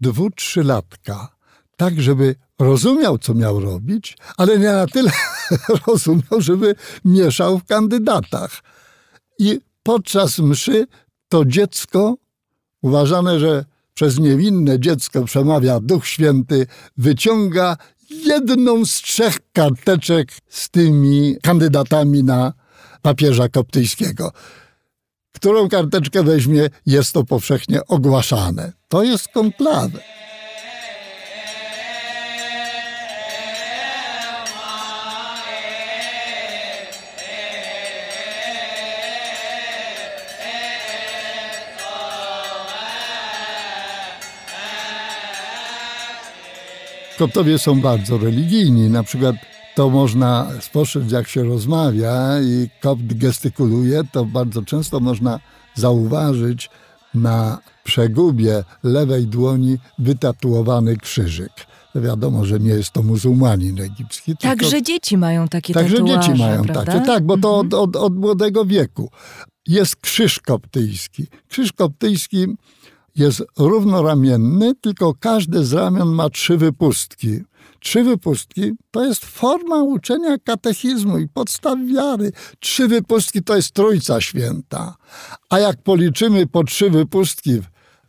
[0.00, 1.36] Dwu, trzylatka,
[1.76, 5.10] tak żeby rozumiał, co miał robić, ale nie na tyle
[5.86, 8.62] rozumiał, żeby mieszał w kandydatach.
[9.38, 10.86] I podczas mszy
[11.28, 12.16] to dziecko,
[12.82, 13.64] uważane, że
[13.94, 17.76] przez niewinne dziecko przemawia Duch Święty, wyciąga
[18.10, 22.52] jedną z trzech karteczek z tymi kandydatami na
[23.02, 24.32] papieża koptyjskiego.
[25.32, 28.72] Którą karteczkę weźmie, jest to powszechnie ogłaszane.
[28.88, 30.00] To jest konklawe.
[47.24, 48.90] Koptowie są bardzo religijni.
[48.90, 49.36] Na przykład
[49.74, 55.40] to można spostrzec, jak się rozmawia i kopt gestykuluje, to bardzo często można
[55.74, 56.70] zauważyć
[57.14, 61.52] na przegubie lewej dłoni wytatuowany krzyżyk.
[61.94, 64.36] Wiadomo, że nie jest to muzułmanin egipski.
[64.36, 66.92] Także dzieci mają takie Także tatuaże, dzieci mają prawda?
[66.92, 69.10] takie, tak, bo to od, od, od młodego wieku.
[69.66, 71.26] Jest krzyż koptyjski.
[71.48, 72.46] Krzyż koptyjski
[73.16, 77.40] jest równoramienny, tylko każde z ramion ma trzy wypustki.
[77.80, 82.32] Trzy wypustki to jest forma uczenia katechizmu i podstaw wiary.
[82.60, 84.96] Trzy wypustki to jest Trójca Święta.
[85.50, 87.60] A jak policzymy po trzy wypustki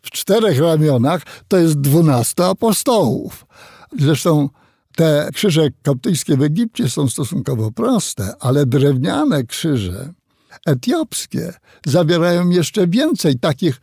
[0.02, 3.46] w czterech ramionach, to jest dwunastu apostołów.
[4.00, 4.50] Zresztą
[4.96, 10.14] te krzyże koptyjskie w Egipcie są stosunkowo proste, ale drewniane krzyże
[10.66, 11.54] etiopskie
[11.86, 13.82] zawierają jeszcze więcej takich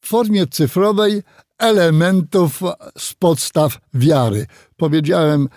[0.00, 1.22] w formie cyfrowej
[1.58, 2.60] elementów
[2.98, 4.46] z podstaw wiary.
[4.76, 5.48] Powiedziałem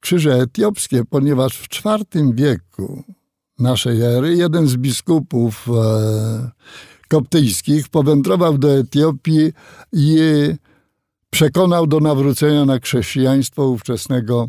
[0.00, 3.04] krzyże etiopskie, ponieważ w IV wieku
[3.58, 6.50] naszej ery jeden z biskupów e,
[7.08, 9.52] koptyjskich powędrował do Etiopii
[9.92, 10.18] i
[11.30, 14.48] przekonał do nawrócenia na chrześcijaństwo ówczesnego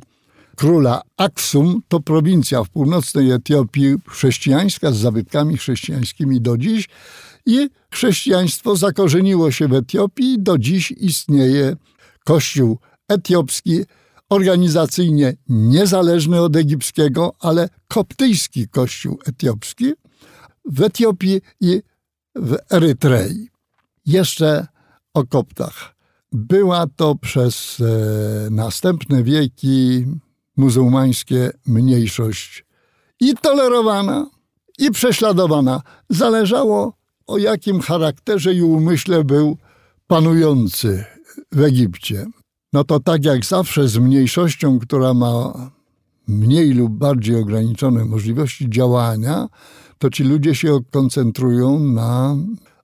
[0.55, 1.81] króla Aksum.
[1.87, 6.89] To prowincja w północnej Etiopii chrześcijańska z zabytkami chrześcijańskimi do dziś
[7.45, 10.35] i chrześcijaństwo zakorzeniło się w Etiopii.
[10.39, 11.75] Do dziś istnieje
[12.25, 13.85] Kościół etiopski,
[14.29, 19.93] organizacyjnie niezależny od egipskiego, ale koptyjski Kościół etiopski
[20.65, 21.81] w Etiopii i
[22.35, 23.49] w Erytrei.
[24.05, 24.67] Jeszcze
[25.13, 25.95] o koptach.
[26.31, 30.05] Była to przez e, następne wieki
[30.57, 32.65] muzułmańskie mniejszość
[33.19, 34.29] i tolerowana,
[34.79, 35.81] i prześladowana.
[36.09, 39.57] Zależało o jakim charakterze i umyśle był
[40.07, 41.05] panujący
[41.51, 42.25] w Egipcie.
[42.73, 45.53] No to tak jak zawsze z mniejszością, która ma
[46.27, 49.47] mniej lub bardziej ograniczone możliwości działania,
[49.97, 52.35] to ci ludzie się koncentrują na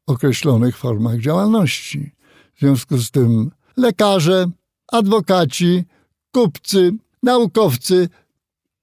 [0.07, 2.11] określonych formach działalności.
[2.55, 4.45] W związku z tym lekarze,
[4.91, 5.83] adwokaci,
[6.31, 6.91] kupcy,
[7.23, 8.09] naukowcy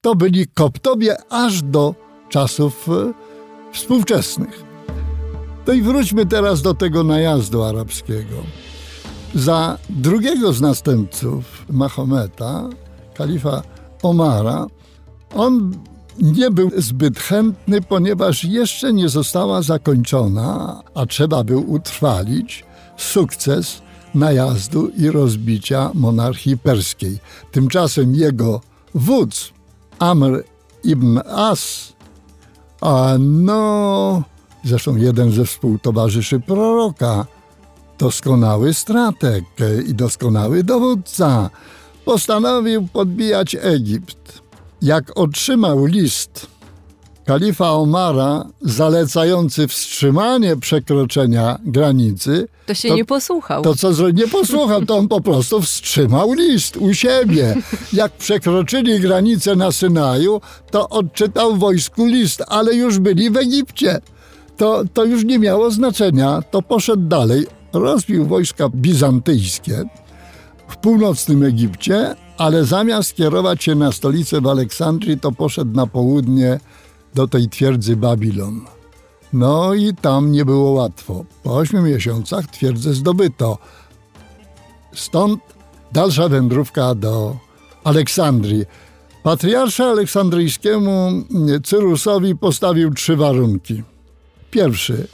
[0.01, 1.95] to byli koptowie aż do
[2.29, 3.13] czasów e,
[3.73, 4.76] współczesnych.
[5.67, 8.37] No i wróćmy teraz do tego najazdu arabskiego.
[9.35, 12.69] Za drugiego z następców Mahometa,
[13.15, 13.63] kalifa
[14.03, 14.67] Omara,
[15.35, 15.75] on
[16.23, 22.65] nie był zbyt chętny, ponieważ jeszcze nie została zakończona, a trzeba był utrwalić
[22.97, 23.83] sukces
[24.15, 27.19] najazdu i rozbicia monarchii perskiej.
[27.53, 28.61] Tymczasem jego
[28.95, 29.53] wódz,
[29.99, 30.45] Amr
[30.85, 31.93] ibn As,
[32.81, 34.23] a no
[34.67, 37.27] Zresztą jeden ze współtowarzyszy proroka,
[37.99, 39.45] doskonały strateg
[39.89, 41.51] i doskonały dowódca,
[42.05, 44.43] postanowił podbijać Egipt.
[44.83, 46.47] Jak otrzymał list
[47.27, 53.63] kalifa Omara zalecający wstrzymanie przekroczenia granicy, to się to, nie posłuchał.
[53.63, 57.57] To co nie posłuchał, to on po prostu wstrzymał list u siebie.
[57.93, 60.41] Jak przekroczyli granicę na Synaju,
[60.71, 64.01] to odczytał wojsku list, ale już byli w Egipcie.
[64.57, 66.43] To, to już nie miało znaczenia.
[66.51, 69.85] To poszedł dalej, rozbił wojska bizantyjskie
[70.69, 76.61] w północnym Egipcie, ale zamiast kierować się na stolicę w Aleksandrii, to poszedł na południe
[77.15, 78.61] do tej twierdzy Babilon.
[79.33, 81.25] No i tam nie było łatwo.
[81.43, 83.59] Po ośmiu miesiącach twierdzę zdobyto.
[84.95, 85.41] Stąd
[85.93, 87.37] dalsza wędrówka do
[87.85, 88.65] Aleksandrii.
[89.23, 91.11] Patriarcha aleksandryjskiemu
[91.65, 93.83] Cyrusowi postawił trzy warunki.
[94.51, 95.09] Pierwszy.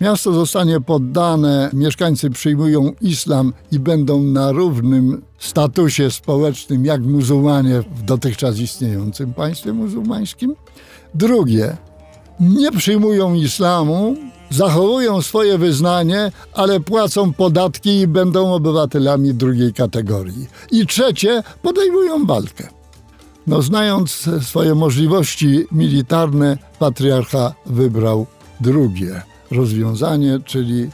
[0.00, 8.02] Miasto zostanie poddane, mieszkańcy przyjmują islam i będą na równym statusie społecznym jak muzułmanie w
[8.02, 10.56] dotychczas istniejącym państwie muzułmańskim.
[11.14, 11.76] Drugie,
[12.40, 14.16] nie przyjmują islamu,
[14.50, 20.48] zachowują swoje wyznanie, ale płacą podatki i będą obywatelami drugiej kategorii.
[20.70, 22.68] I trzecie, podejmują walkę.
[23.46, 28.26] No, znając swoje możliwości militarne, patriarcha wybrał
[28.62, 30.90] drugie rozwiązanie, czyli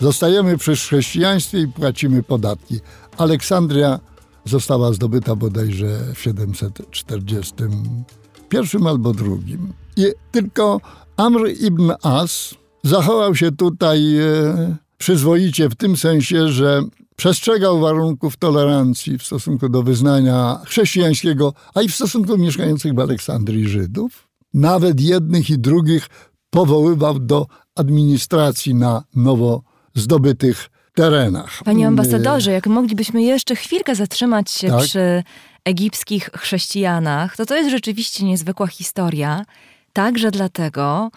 [0.00, 2.80] zostajemy przy chrześcijaństwie i płacimy podatki.
[3.18, 4.00] Aleksandria
[4.44, 9.72] została zdobyta bodajże w 741 albo drugim.
[9.96, 10.80] I tylko
[11.16, 12.54] Amr ibn As
[12.84, 16.82] zachował się tutaj e, przyzwoicie w tym sensie, że
[17.16, 22.98] przestrzegał warunków tolerancji w stosunku do wyznania chrześcijańskiego, a i w stosunku do mieszkających w
[22.98, 24.28] Aleksandrii Żydów.
[24.54, 26.08] Nawet jednych i drugich
[26.50, 29.62] powoływał do administracji na nowo
[29.94, 31.60] zdobytych terenach.
[31.64, 34.84] Panie ambasadorze, jak moglibyśmy jeszcze chwilkę zatrzymać się tak?
[34.84, 35.22] przy
[35.64, 39.44] egipskich chrześcijanach, to to jest rzeczywiście niezwykła historia.
[39.92, 41.10] Także dlatego,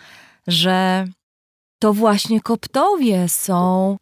[0.48, 1.08] że
[1.80, 3.98] to właśnie koptowie są,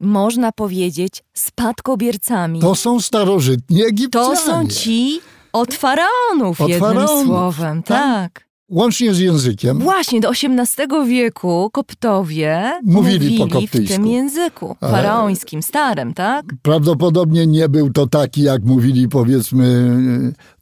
[0.00, 2.60] można powiedzieć, spadkobiercami.
[2.60, 4.36] To są starożytni Egipcjanie.
[4.36, 5.20] To są ci
[5.52, 7.82] od faraonów, od jednym faraonów, słowem.
[7.82, 7.98] tak.
[8.32, 8.47] tak.
[8.70, 9.78] Łącznie z językiem.
[9.78, 16.46] Właśnie, do XVIII wieku koptowie mówili, mówili w tym języku faraońskim, starym, tak?
[16.62, 19.92] Prawdopodobnie nie był to taki, jak mówili powiedzmy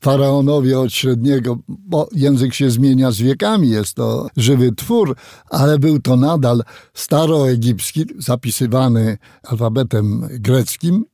[0.01, 5.17] faraonowie od średniego, bo język się zmienia z wiekami, jest to żywy twór,
[5.51, 6.63] ale był to nadal
[6.95, 11.05] staroegipski, zapisywany alfabetem greckim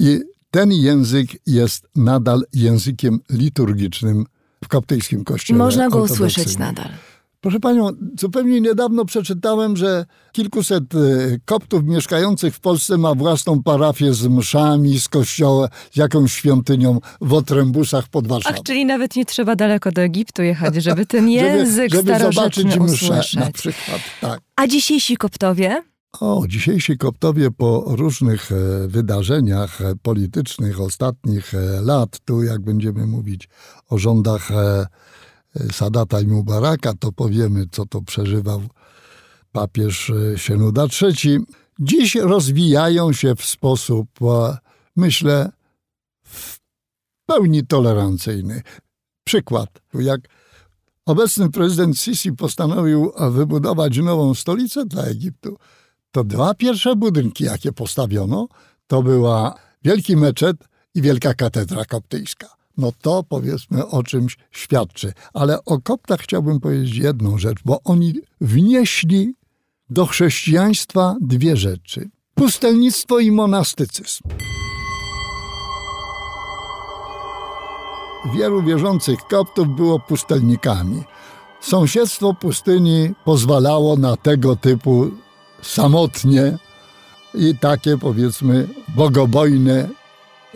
[0.00, 0.20] i
[0.50, 4.26] ten język jest nadal językiem liturgicznym
[4.66, 5.58] w koptyjskim kościele.
[5.58, 6.88] Można go usłyszeć nadal.
[7.40, 7.90] Proszę panią,
[8.20, 10.98] zupełnie niedawno przeczytałem, że kilkuset e,
[11.44, 17.32] koptów mieszkających w Polsce ma własną parafię z mszami, z kościołem, z jakąś świątynią w
[17.32, 18.56] Otrębusach pod Warszawą.
[18.58, 22.78] Ach, czyli nawet nie trzeba daleko do Egiptu jechać, żeby ten język żeby, żeby zobaczyć
[22.78, 24.00] mszę na przykład.
[24.20, 24.40] Tak.
[24.56, 25.82] A dzisiejsi koptowie?
[26.20, 33.06] O, dzisiejsi koptowie po różnych e, wydarzeniach e, politycznych ostatnich e, lat, tu jak będziemy
[33.06, 33.48] mówić
[33.88, 34.48] o rządach
[35.72, 38.62] Sadata i Mubaraka, to powiemy, co to przeżywał
[39.52, 41.38] papież Sienuda III.
[41.78, 44.08] Dziś rozwijają się w sposób,
[44.96, 45.52] myślę,
[46.22, 46.58] w
[47.26, 48.62] pełni tolerancyjny.
[49.24, 50.20] Przykład, jak
[51.06, 55.56] obecny prezydent Sisi postanowił wybudować nową stolicę dla Egiptu,
[56.10, 58.48] to dwa pierwsze budynki, jakie postawiono,
[58.86, 59.54] to była
[59.84, 60.56] wielki meczet
[60.94, 62.56] i wielka katedra koptyjska.
[62.76, 65.12] No to powiedzmy o czymś świadczy.
[65.34, 69.34] Ale o koptach chciałbym powiedzieć jedną rzecz, bo oni wnieśli
[69.90, 72.10] do chrześcijaństwa dwie rzeczy.
[72.34, 74.22] Pustelnictwo i monastycyzm.
[78.34, 81.02] Wielu wierzących koptów było pustelnikami.
[81.60, 85.10] Sąsiedztwo pustyni pozwalało na tego typu
[85.62, 86.58] samotnie
[87.34, 89.88] i takie powiedzmy bogobojne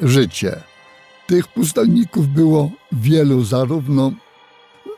[0.02, 0.62] życie.
[1.26, 4.12] Tych pustelników było wielu, zarówno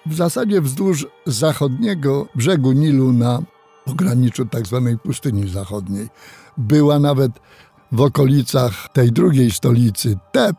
[0.07, 3.43] w zasadzie wzdłuż zachodniego brzegu Nilu na
[3.85, 4.89] pograniczu tzw.
[4.91, 6.09] Tak pustyni zachodniej.
[6.59, 7.33] Była nawet
[7.93, 10.57] w okolicach tej drugiej stolicy, Teb,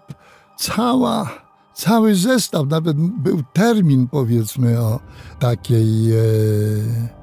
[0.57, 1.31] cała,
[1.73, 4.99] cały zestaw, nawet był termin powiedzmy o
[5.39, 6.11] takiej...
[6.11, 7.22] E,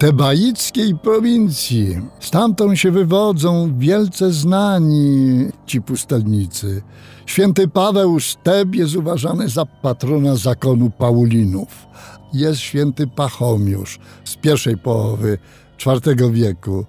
[0.00, 2.00] tebaickiej prowincji.
[2.20, 6.82] Stamtąd się wywodzą wielce znani ci pustelnicy.
[7.26, 11.86] Święty Paweł z Teb jest uważany za patrona zakonu Paulinów.
[12.32, 15.38] Jest święty Pachomiusz z pierwszej połowy
[15.86, 16.86] IV wieku.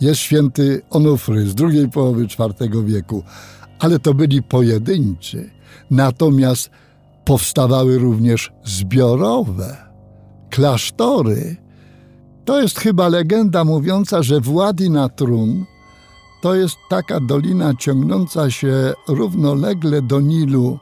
[0.00, 3.22] Jest święty Onufry z drugiej połowy IV wieku.
[3.78, 5.50] Ale to byli pojedynczy.
[5.90, 6.70] Natomiast
[7.24, 9.76] powstawały również zbiorowe
[10.50, 11.61] klasztory.
[12.44, 15.64] To jest chyba legenda mówiąca, że Władi na Trun
[16.42, 20.78] to jest taka dolina ciągnąca się równolegle do Nilu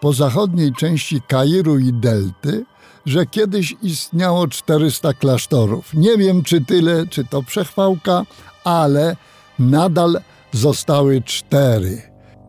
[0.00, 2.64] po zachodniej części Kairu i Delty,
[3.06, 5.94] że kiedyś istniało 400 klasztorów.
[5.94, 8.22] Nie wiem, czy tyle, czy to przechwałka,
[8.64, 9.16] ale
[9.58, 10.20] nadal
[10.52, 12.02] zostały cztery.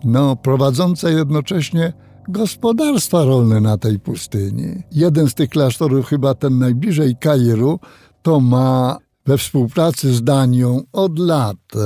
[0.04, 1.94] No, prowadzące jednocześnie
[2.28, 4.84] gospodarstwa rolne na tej pustyni.
[4.92, 7.80] Jeden z tych klasztorów, chyba ten najbliżej Kairu,
[8.28, 11.80] to ma we współpracy z Danią od lat e,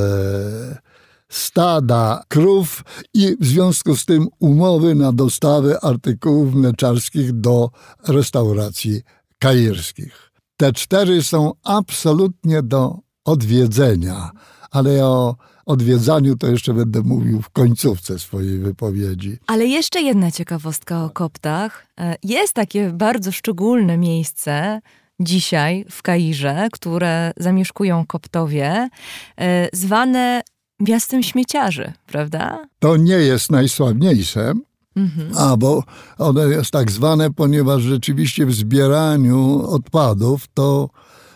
[1.29, 2.83] stada krów
[3.13, 7.69] i w związku z tym umowy na dostawę artykułów mleczarskich do
[8.07, 9.01] restauracji
[9.39, 10.31] kairskich.
[10.57, 14.31] Te cztery są absolutnie do odwiedzenia,
[14.71, 15.35] ale o
[15.65, 19.37] odwiedzaniu to jeszcze będę mówił w końcówce swojej wypowiedzi.
[19.47, 21.87] Ale jeszcze jedna ciekawostka o koptach.
[21.99, 24.81] E, jest takie bardzo szczególne miejsce,
[25.22, 28.89] dzisiaj w Kairze, które zamieszkują koptowie,
[29.38, 30.41] e, zwane
[30.80, 32.65] miastem śmieciarzy, prawda?
[32.80, 34.53] To nie jest najsławniejsze,
[34.95, 35.38] mhm.
[35.38, 35.84] a bo
[36.17, 40.89] one jest tak zwane, ponieważ rzeczywiście w zbieraniu odpadów to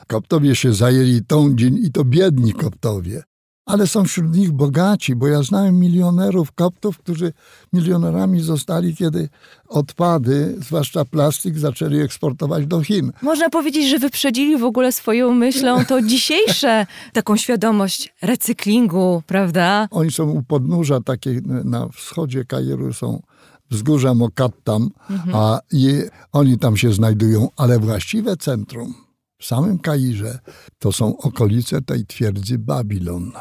[0.07, 3.23] koptowie się zajęli tą dzień i to biedni koptowie
[3.65, 7.33] ale są wśród nich bogaci, bo ja znałem milionerów koptów, którzy
[7.73, 9.29] milionerami zostali, kiedy
[9.67, 13.11] odpady, zwłaszcza plastik, zaczęli eksportować do Chin.
[13.21, 19.87] Można powiedzieć, że wyprzedzili w ogóle swoją myślą to dzisiejsze, taką świadomość recyklingu, prawda?
[19.91, 23.21] Oni są u podnóża takiej, na wschodzie Kairu są
[23.71, 25.35] wzgórza Mokattam, mhm.
[25.35, 26.01] a i
[26.31, 29.05] oni tam się znajdują, ale właściwe centrum
[29.39, 30.39] w samym Kairze
[30.79, 33.31] to są okolice tej twierdzy Babilon.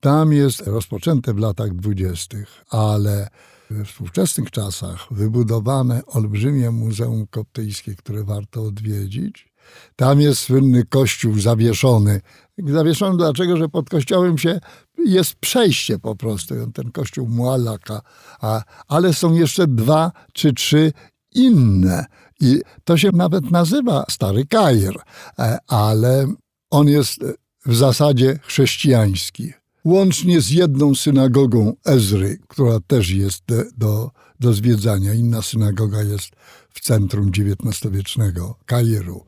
[0.00, 3.28] Tam jest rozpoczęte w latach dwudziestych, ale
[3.70, 9.52] we współczesnych czasach wybudowane olbrzymie Muzeum Koptyjskie, które warto odwiedzić.
[9.96, 12.20] Tam jest słynny kościół zawieszony.
[12.58, 13.56] Zawieszony dlaczego?
[13.56, 14.60] Że pod kościołem się
[14.98, 18.00] jest przejście po prostu, ten kościół Mualaka,
[18.40, 20.92] a, ale są jeszcze dwa czy trzy
[21.34, 22.04] inne.
[22.40, 25.00] I to się nawet nazywa Stary Kair,
[25.38, 26.26] e, ale
[26.70, 27.18] on jest
[27.66, 29.52] w zasadzie chrześcijański
[29.86, 33.44] łącznie z jedną synagogą Ezry, która też jest
[33.76, 34.10] do,
[34.40, 35.14] do zwiedzania.
[35.14, 36.30] Inna synagoga jest
[36.70, 39.24] w centrum XIX-wiecznego Kairu.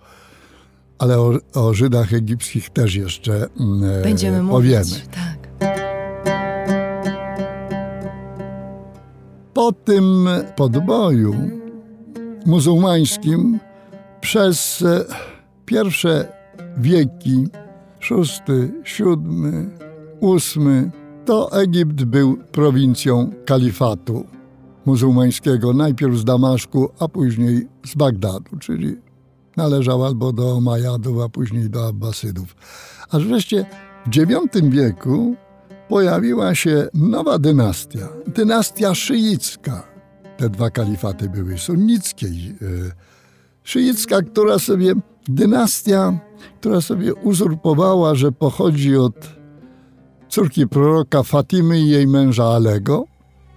[0.99, 4.85] Ale o, o, Żydach egipskich też jeszcze mm, Będziemy powiemy.
[4.85, 5.49] Mówić, tak.
[9.55, 11.35] Po tym podboju
[12.47, 13.59] muzułmańskim
[14.21, 15.05] przez e,
[15.65, 16.33] pierwsze
[16.79, 17.49] wieki,
[18.01, 19.71] szósty, siódmy,
[20.23, 20.91] VIII
[21.25, 24.25] to Egipt był prowincją kalifatu
[24.87, 28.97] muzułmańskiego, najpierw z Damaszku, a później z Bagdadu, czyli
[29.57, 32.57] należał albo do Omajadów, a później do Abbasydów.
[33.11, 33.67] Aż wreszcie
[34.07, 35.37] w IX wieku
[35.89, 39.83] pojawiła się nowa dynastia, dynastia szyicka.
[40.37, 42.27] Te dwa kalifaty były sunnickie.
[42.27, 42.31] E,
[43.63, 44.95] szyicka, która sobie,
[45.29, 46.19] dynastia,
[46.61, 49.38] która sobie uzurpowała, że pochodzi od
[50.29, 53.05] córki proroka Fatimy i jej męża Alego.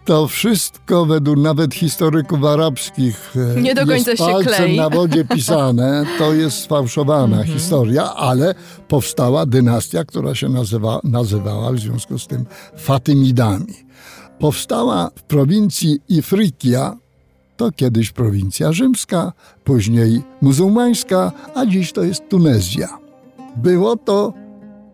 [0.05, 4.78] To wszystko według nawet historyków arabskich e, Nie do końca jest się klei.
[4.78, 6.05] na wodzie pisane.
[6.17, 7.57] To jest sfałszowana mhm.
[7.57, 8.55] historia, ale
[8.88, 12.45] powstała dynastia, która się nazywa, nazywała w związku z tym
[12.78, 13.74] Fatymidami.
[14.39, 16.97] Powstała w prowincji Ifrykia,
[17.57, 22.88] to kiedyś prowincja rzymska, później muzułmańska, a dziś to jest Tunezja.
[23.55, 24.34] Było to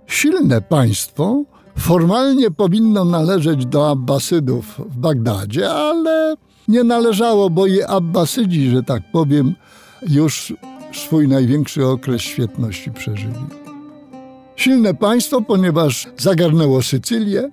[0.07, 1.43] silne państwo,
[1.77, 6.35] Formalnie powinno należeć do Abbasydów w Bagdadzie, ale
[6.67, 9.55] nie należało, bo i Abbasydzi, że tak powiem,
[10.09, 10.53] już
[10.93, 13.45] swój największy okres świetności przeżyli.
[14.55, 17.51] Silne państwo, ponieważ zagarnęło Sycylię,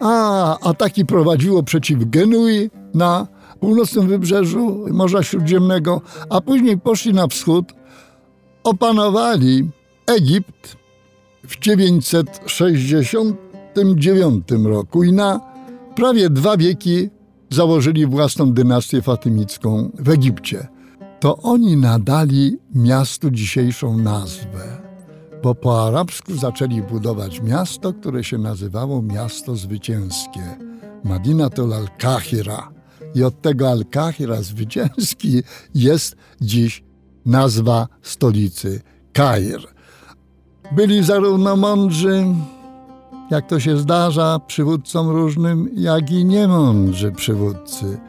[0.00, 3.26] a ataki prowadziło przeciw Genui na
[3.60, 6.00] północnym wybrzeżu Morza Śródziemnego,
[6.30, 7.72] a później poszli na wschód,
[8.64, 9.68] opanowali
[10.06, 10.76] Egipt
[11.44, 15.40] w 960 1909 roku i na
[15.94, 17.10] prawie dwa wieki
[17.50, 20.68] założyli własną dynastię fatymicką w Egipcie.
[21.20, 24.82] To oni nadali miastu dzisiejszą nazwę,
[25.42, 30.56] bo po arabsku zaczęli budować miasto, które się nazywało Miasto Zwycięskie,
[31.04, 32.70] Madinatul al-Kahira.
[33.14, 35.42] I od tego al-Kahira zwycięski
[35.74, 36.84] jest dziś
[37.26, 38.80] nazwa stolicy
[39.12, 39.60] Kair.
[40.72, 42.24] Byli zarówno mądrzy,
[43.30, 48.00] jak to się zdarza przywódcom różnym, jak i niemądrzy przywódcy.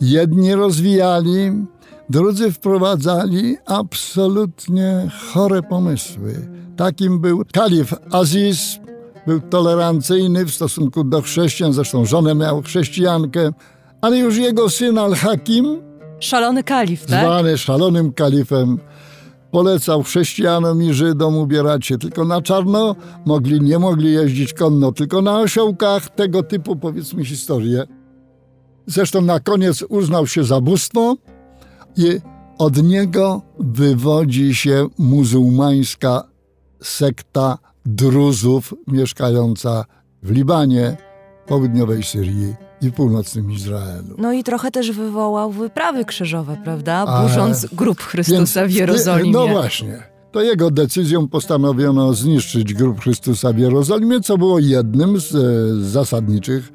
[0.00, 1.66] Jedni rozwijali,
[2.10, 6.48] drudzy wprowadzali absolutnie chore pomysły.
[6.76, 8.78] Takim był kalif Aziz,
[9.26, 13.52] był tolerancyjny w stosunku do chrześcijan, zresztą żonę miał chrześcijankę,
[14.00, 15.82] ale już jego syn Al-Hakim,
[16.20, 17.20] Szalony kalif, tak?
[17.20, 18.78] zwany szalonym kalifem,
[19.50, 22.96] polecał chrześcijanom i Żydom ubierać się tylko na czarno,
[23.26, 27.84] mogli, nie mogli jeździć konno, tylko na osiołkach, tego typu powiedzmy historie.
[28.86, 31.16] Zresztą na koniec uznał się za bóstwo
[31.96, 32.20] i
[32.58, 36.22] od niego wywodzi się muzułmańska
[36.82, 39.84] sekta Druzów mieszkająca
[40.22, 40.96] w Libanie,
[41.46, 44.14] południowej Syrii i północnym Izraelu.
[44.18, 47.04] No i trochę też wywołał wyprawy krzyżowe, prawda?
[47.08, 49.32] A, Burząc grób Chrystusa w Jerozolimie.
[49.32, 50.02] No właśnie.
[50.32, 55.40] To jego decyzją postanowiono zniszczyć grób Chrystusa w Jerozolimie, co było jednym z, e,
[55.90, 56.72] zasadniczych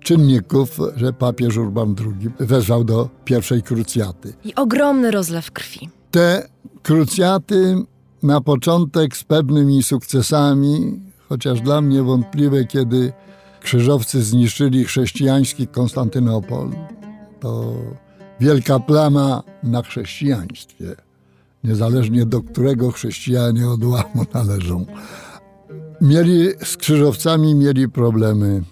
[0.00, 4.32] czynników, że papież Urban II wezwał do pierwszej krucjaty.
[4.44, 5.88] I ogromny rozlew krwi.
[6.10, 6.48] Te
[6.82, 7.76] krucjaty
[8.22, 13.12] na początek z pewnymi sukcesami, chociaż dla mnie wątpliwe, kiedy
[13.64, 16.70] krzyżowcy zniszczyli chrześcijański Konstantynopol.
[17.40, 17.74] To
[18.40, 20.96] wielka plama na chrześcijaństwie,
[21.64, 24.86] niezależnie do którego chrześcijanie odłamu należą.
[26.00, 28.62] Mieli z krzyżowcami mieli problemy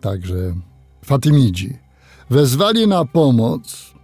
[0.00, 0.54] także
[1.04, 1.78] Fatymidzi.
[2.30, 3.95] Wezwali na pomoc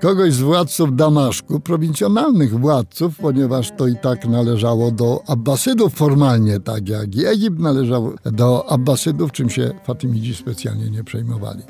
[0.00, 6.88] kogoś z władców Damaszku, prowincjonalnych władców, ponieważ to i tak należało do Abbasydów formalnie, tak
[6.88, 11.62] jak i Egipt należał do Abbasydów, czym się Fatymidzi specjalnie nie przejmowali.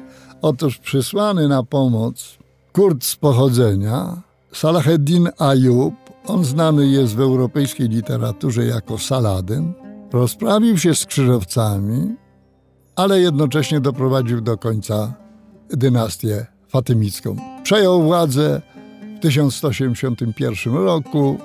[0.42, 2.38] Otóż przysłany na pomoc
[2.72, 4.22] Kurd z pochodzenia,
[4.52, 5.94] Salaheddin Ayub,
[6.26, 9.72] on znany jest w europejskiej literaturze jako Saladyn,
[10.12, 12.16] rozprawił się z krzyżowcami,
[12.96, 15.14] ale jednocześnie doprowadził do końca
[15.70, 17.36] dynastię fatymicką.
[17.62, 18.62] Przejął władzę
[19.16, 21.38] w 1181 roku,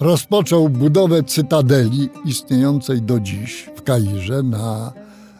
[0.00, 4.92] rozpoczął budowę cytadeli istniejącej do dziś w Kairze na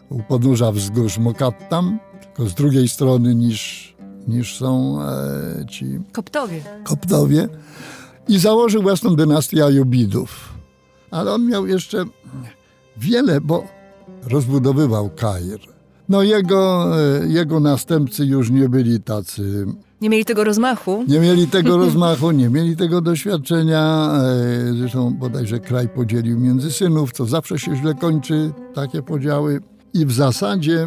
[0.08, 3.94] u podnóża wzgórz Mokattam, tylko z drugiej strony niż,
[4.28, 6.60] niż są e, ci Koptowie.
[6.84, 7.48] Koptowie
[8.28, 10.54] i założył własną dynastię Ajubidów.
[11.10, 12.04] Ale on miał jeszcze
[12.96, 13.64] wiele, bo
[14.22, 15.75] rozbudowywał Kair.
[16.08, 16.86] No jego,
[17.22, 19.66] e, jego następcy już nie byli tacy,
[20.00, 21.04] Nie mieli tego rozmachu.
[21.08, 24.10] nie mieli tego rozmachu, nie mieli tego doświadczenia.
[24.70, 29.60] e, Zresztą bodajże kraj podzielił między synów, co zawsze się źle kończy, takie podziały.
[29.94, 30.86] I w zasadzie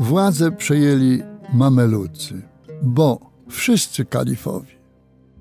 [0.00, 1.22] władzę przejęli
[1.54, 2.42] Mamelucy,
[2.82, 3.18] bo
[3.48, 4.78] wszyscy kalifowie,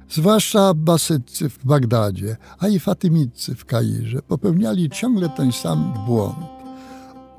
[0.10, 6.36] zwłaszcza Abbasydcy w Bagdadzie, a i Fatymicy w Kairze, popełniali ciągle ten sam błąd.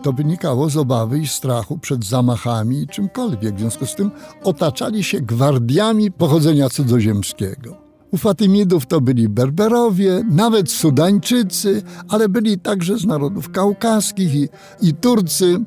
[0.03, 3.55] To wynikało z obawy i strachu przed zamachami i czymkolwiek.
[3.55, 4.11] W związku z tym
[4.45, 7.77] otaczali się gwardiami pochodzenia cudzoziemskiego.
[8.11, 14.49] U Fatymidów to byli Berberowie, nawet Sudańczycy, ale byli także z narodów kaukaskich i,
[14.83, 15.59] i Turcy.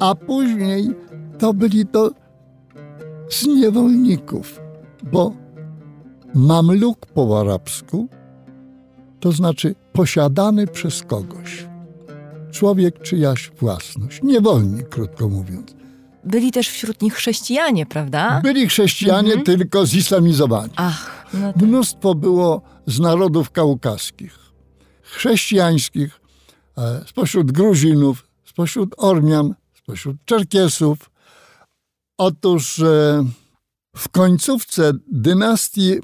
[0.00, 0.90] A później
[1.38, 2.10] to byli to
[3.30, 4.60] z niewolników,
[5.12, 5.32] bo
[6.34, 8.08] mamluk po arabsku
[9.20, 11.75] to znaczy posiadany przez kogoś
[12.56, 14.22] człowiek czyjaś własność.
[14.22, 15.74] Niewolnik, krótko mówiąc.
[16.24, 18.40] Byli też wśród nich chrześcijanie, prawda?
[18.42, 20.72] Byli chrześcijanie tylko zislamizowani.
[20.76, 21.62] Ach, no tak.
[21.62, 24.38] Mnóstwo było z narodów kaukaskich,
[25.02, 26.20] chrześcijańskich,
[26.78, 31.10] e, spośród Gruzinów, spośród Ormian, spośród Czerkiesów.
[32.18, 33.24] Otóż e,
[33.96, 35.94] w końcówce dynastii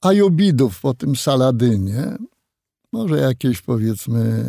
[0.00, 2.16] Ajubidów po tym Saladynie,
[2.92, 4.44] może jakieś powiedzmy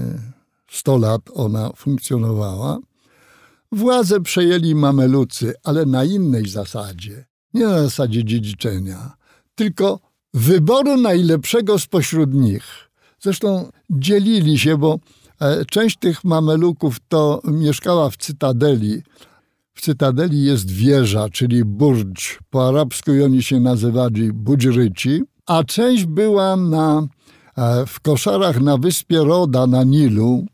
[0.72, 2.80] 100 lat ona funkcjonowała.
[3.72, 7.26] Władzę przejęli Mamelucy, ale na innej zasadzie.
[7.54, 9.14] Nie na zasadzie dziedziczenia,
[9.56, 10.00] tylko
[10.34, 12.64] wyboru najlepszego spośród nich.
[13.20, 15.00] Zresztą dzielili się, bo
[15.42, 19.04] e, część tych Mameluków to mieszkała w Cytadeli.
[19.74, 22.40] W Cytadeli jest wieża, czyli burdż.
[22.50, 25.24] Po arabsku oni się nazywali budżryci.
[25.46, 27.08] A część była na,
[27.58, 30.46] e, w koszarach na wyspie Roda na Nilu,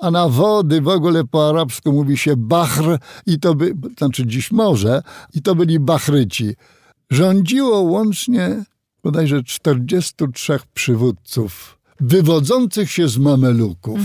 [0.00, 4.50] a na wody w ogóle po arabsku mówi się Bahr i to by, znaczy dziś
[4.50, 5.02] morze,
[5.34, 6.56] i to byli Bahryci.
[7.10, 8.64] Rządziło łącznie
[9.02, 14.00] bodajże 43 przywódców wywodzących się z Mameluków.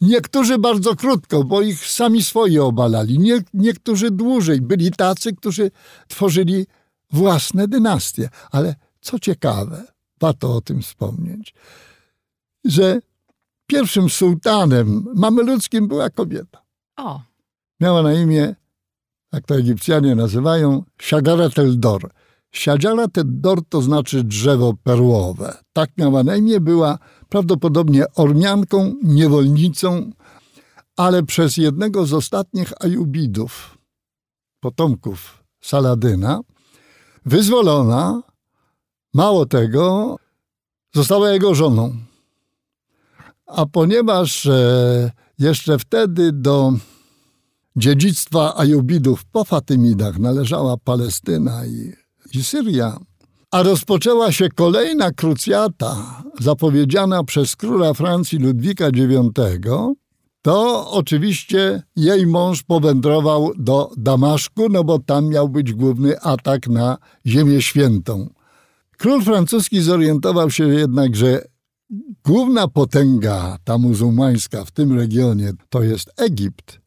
[0.00, 3.18] Niektórzy bardzo krótko, bo ich sami swoje obalali.
[3.18, 4.60] Nie, niektórzy dłużej.
[4.60, 5.70] Byli tacy, którzy
[6.08, 6.66] tworzyli
[7.10, 8.28] własne dynastie.
[8.50, 9.84] Ale co ciekawe,
[10.20, 11.54] warto o tym wspomnieć,
[12.64, 13.00] że
[13.72, 16.62] pierwszym sułtanem mameludzkim była kobieta.
[16.96, 17.20] O,
[17.80, 18.54] Miała na imię
[19.32, 22.10] jak to Egipcjanie nazywają, Shagarat el-Dor.
[22.54, 25.58] Shagarat el-Dor to znaczy drzewo perłowe.
[25.72, 26.98] Tak miała na imię, była
[27.28, 30.10] prawdopodobnie Ormianką, niewolnicą,
[30.96, 33.78] ale przez jednego z ostatnich Ajubidów,
[34.60, 36.40] potomków Saladyna,
[37.26, 38.22] wyzwolona,
[39.14, 40.16] mało tego,
[40.94, 41.96] została jego żoną.
[43.54, 46.72] A ponieważ e, jeszcze wtedy do
[47.76, 51.92] dziedzictwa Ajubidów po Fatymidach należała Palestyna i,
[52.34, 52.98] i Syria,
[53.50, 59.68] a rozpoczęła się kolejna krucjata zapowiedziana przez króla Francji Ludwika IX,
[60.42, 66.98] to oczywiście jej mąż powędrował do Damaszku, no bo tam miał być główny atak na
[67.26, 68.28] Ziemię Świętą.
[68.98, 71.51] Król francuski zorientował się jednak, że
[72.24, 76.80] główna potęga ta muzułmańska w tym regionie to jest Egipt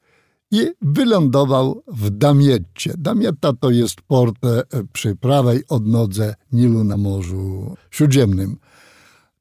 [0.51, 2.93] i wylądował w Damietcie.
[2.97, 8.57] Damietta to jest port e, przy prawej odnodze Nilu na Morzu Śródziemnym.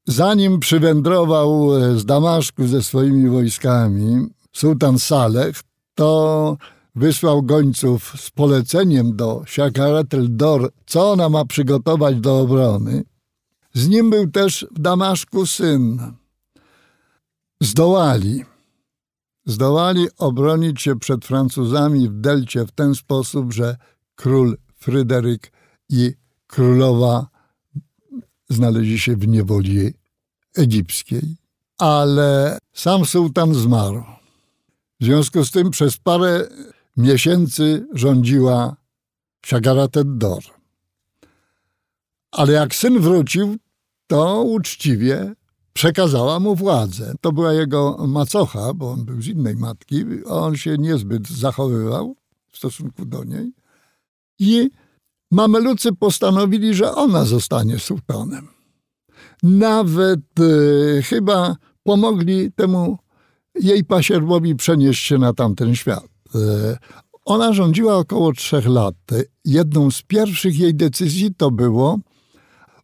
[0.07, 5.55] Zanim przywędrował e, z Damaszku ze swoimi wojskami sułtan Saleh,
[5.95, 6.57] to
[6.95, 13.03] wysłał gońców z poleceniem do Shakaret el-Dor, co ona ma przygotować do obrony.
[13.75, 16.13] Z nim był też w Damaszku syn.
[17.61, 18.43] Zdołali.
[19.45, 23.77] Zdołali obronić się przed Francuzami w Delcie w ten sposób, że
[24.15, 25.51] król Fryderyk
[25.89, 26.13] i
[26.47, 27.27] królowa
[28.49, 29.93] znaleźli się w niewoli
[30.55, 31.37] egipskiej.
[31.77, 34.03] Ale sam sułtan zmarł.
[34.99, 36.47] W związku z tym przez parę
[36.97, 38.75] miesięcy rządziła
[39.45, 40.43] Shagaratet Dor.
[42.31, 43.57] Ale jak syn wrócił,
[44.07, 45.33] to uczciwie
[45.73, 47.13] przekazała mu władzę.
[47.21, 50.05] To była jego macocha, bo on był z innej matki.
[50.25, 52.15] On się niezbyt zachowywał
[52.51, 53.51] w stosunku do niej.
[54.39, 54.69] I
[55.31, 58.47] Mamelucy postanowili, że ona zostanie sułtanem.
[59.43, 62.97] Nawet e, chyba pomogli temu
[63.55, 66.07] jej pasierbowi przenieść się na tamten świat.
[66.35, 66.77] E,
[67.25, 68.95] ona rządziła około trzech lat.
[69.45, 71.99] Jedną z pierwszych jej decyzji to było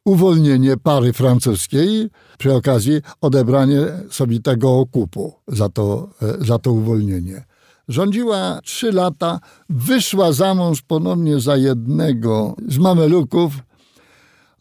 [0.05, 3.79] uwolnienie pary francuskiej, przy okazji odebranie
[4.09, 7.45] sobie tego okupu za to, e, za to uwolnienie.
[7.87, 9.39] Rządziła trzy lata,
[9.69, 13.53] wyszła za mąż ponownie za jednego z mameluków,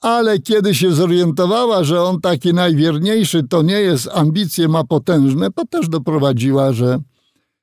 [0.01, 5.67] ale kiedy się zorientowała, że on taki najwierniejszy to nie jest, ambicje ma potężne, to
[5.67, 6.99] też doprowadziła, że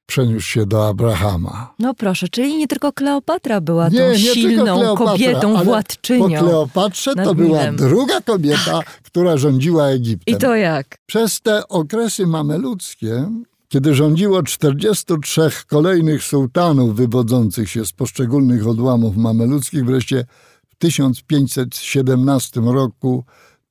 [0.08, 1.74] przeniósł się do Abrahama.
[1.80, 6.40] No proszę, czyli nie tylko Kleopatra była nie, tą nie silną kobietą, władczynią.
[6.40, 9.02] Po Kleopatrze to była druga kobieta, tak.
[9.02, 10.36] która rządziła Egiptem.
[10.36, 10.98] I to jak?
[11.06, 13.30] Przez te okresy mameludzkie
[13.70, 20.26] kiedy rządziło 43 kolejnych sułtanów wywodzących się z poszczególnych odłamów mameludzkich, wreszcie
[20.70, 23.26] w 1517 roku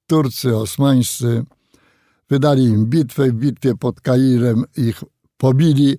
[0.07, 1.45] Turcy osmańscy
[2.30, 3.30] wydali im bitwę.
[3.30, 5.05] W bitwie pod Kairem ich
[5.37, 5.99] pobili,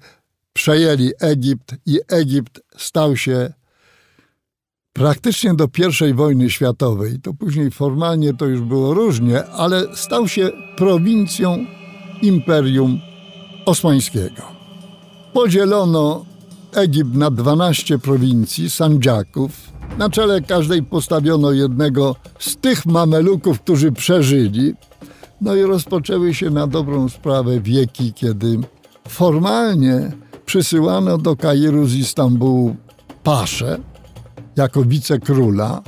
[0.58, 3.54] przejęli Egipt i Egipt stał się
[4.94, 5.68] praktycznie do
[6.10, 7.20] I wojny światowej.
[7.20, 11.66] To później formalnie to już było różnie, ale stał się prowincją
[12.22, 13.00] imperium
[13.66, 14.42] osmańskiego.
[15.34, 16.26] Podzielono
[16.74, 19.52] Egipt na 12 prowincji, sędziaków.
[19.98, 24.74] Na czele każdej postawiono jednego z tych mameluków, którzy przeżyli.
[25.42, 28.58] No i rozpoczęły się na dobrą sprawę wieki, kiedy
[29.08, 32.76] formalnie przysyłano do Kairu z Istambułu
[33.24, 33.80] paszę
[34.56, 35.82] jako wicekróla,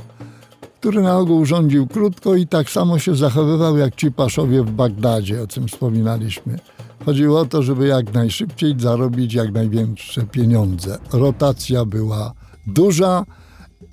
[0.80, 5.42] który na ogół rządził krótko i tak samo się zachowywał jak ci paszowie w Bagdadzie,
[5.42, 6.58] o czym wspominaliśmy.
[7.04, 10.98] Chodziło o to, żeby jak najszybciej zarobić jak największe pieniądze.
[11.12, 12.32] Rotacja była
[12.66, 13.24] duża,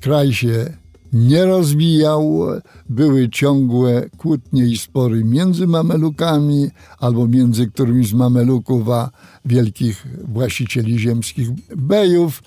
[0.02, 0.74] kraj się
[1.18, 2.48] nie rozwijał,
[2.90, 9.10] były ciągłe kłótnie i spory między mamelukami albo między którymiś z mameluków a
[9.46, 12.44] wielkich właścicieli ziemskich bejów.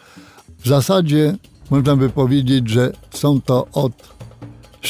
[0.58, 1.36] W zasadzie
[1.70, 3.92] można by powiedzieć, że są to od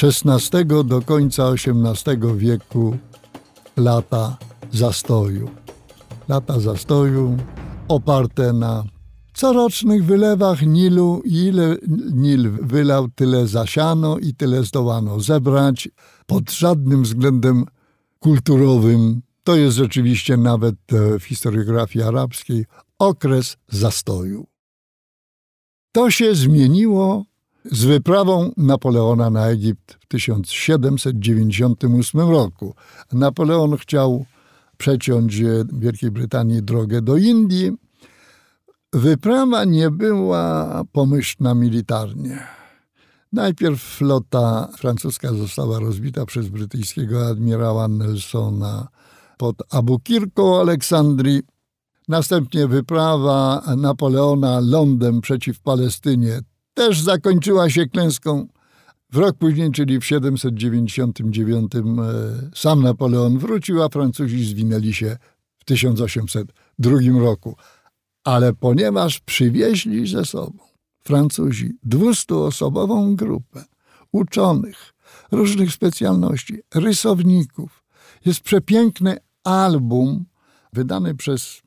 [0.03, 2.97] XVI do końca XVIII wieku
[3.77, 4.37] lata
[4.73, 5.51] zastoju.
[6.29, 7.37] Lata zastoju
[7.89, 8.85] oparte na
[9.41, 11.23] corocznych wylewach Nilu.
[11.25, 11.77] Ile
[12.13, 15.89] Nil wylał, tyle zasiano i tyle zdołano zebrać.
[16.27, 17.65] Pod żadnym względem
[18.19, 22.65] kulturowym to jest rzeczywiście nawet e, w historiografii arabskiej
[22.99, 24.47] okres zastoju.
[25.93, 27.25] To się zmieniło
[27.65, 32.75] z wyprawą Napoleona na Egipt w 1798 roku.
[33.13, 34.25] Napoleon chciał
[34.77, 37.73] przeciąć Wielkiej Brytanii drogę do Indii.
[38.93, 42.47] Wyprawa nie była pomyślna militarnie.
[43.33, 48.89] Najpierw flota francuska została rozbita przez brytyjskiego admirała Nelsona
[49.39, 51.43] pod Abukirką Aleksandrii.
[52.09, 56.41] Następnie wyprawa Napoleona lądem przeciw Palestynie
[56.75, 58.47] też zakończyła się klęską.
[59.13, 61.81] W rok później, czyli w 799, e,
[62.55, 65.17] sam Napoleon wrócił, a Francuzi zwinęli się
[65.59, 67.57] w 1802 roku.
[68.25, 70.59] Ale ponieważ przywieźli ze sobą
[71.05, 73.65] Francuzi dwustoosobową grupę
[74.13, 74.95] uczonych,
[75.33, 77.85] różnych specjalności, rysowników,
[78.25, 80.25] jest przepiękny album
[80.73, 81.63] wydany przez,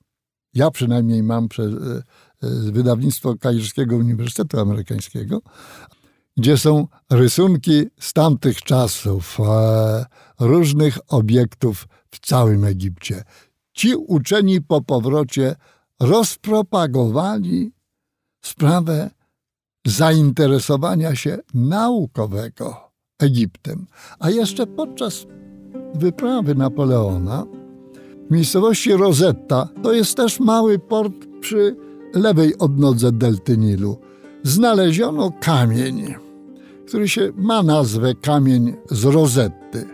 [0.54, 5.42] ja przynajmniej mam przez e, e, wydawnictwo Kairskiego Uniwersytetu Amerykańskiego,
[6.38, 10.06] gdzie są rysunki z tamtych czasów, e,
[10.40, 13.24] różnych obiektów w całym Egipcie.
[13.74, 15.56] Ci uczeni po powrocie
[16.02, 17.72] rozpropagowali
[18.46, 19.10] sprawę
[19.86, 23.88] zainteresowania się naukowego Egiptem.
[24.20, 25.26] A jeszcze podczas
[25.96, 27.46] wyprawy Napoleona
[28.30, 31.76] w miejscowości Rosetta, to jest też mały port przy
[32.14, 33.98] lewej odnodze delty Nilu,
[34.44, 36.16] znaleziono kamień,
[36.88, 39.86] który się ma nazwę kamień z Rozetty.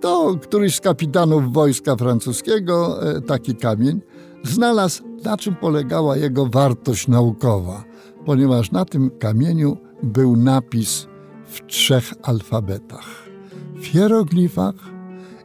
[0.00, 4.00] To któryś z kapitanów wojska francuskiego e, taki kamień
[4.42, 7.84] znalazł, na czym polegała jego wartość naukowa,
[8.24, 11.06] ponieważ na tym kamieniu był napis
[11.46, 13.28] w trzech alfabetach:
[13.74, 14.74] w hieroglifach,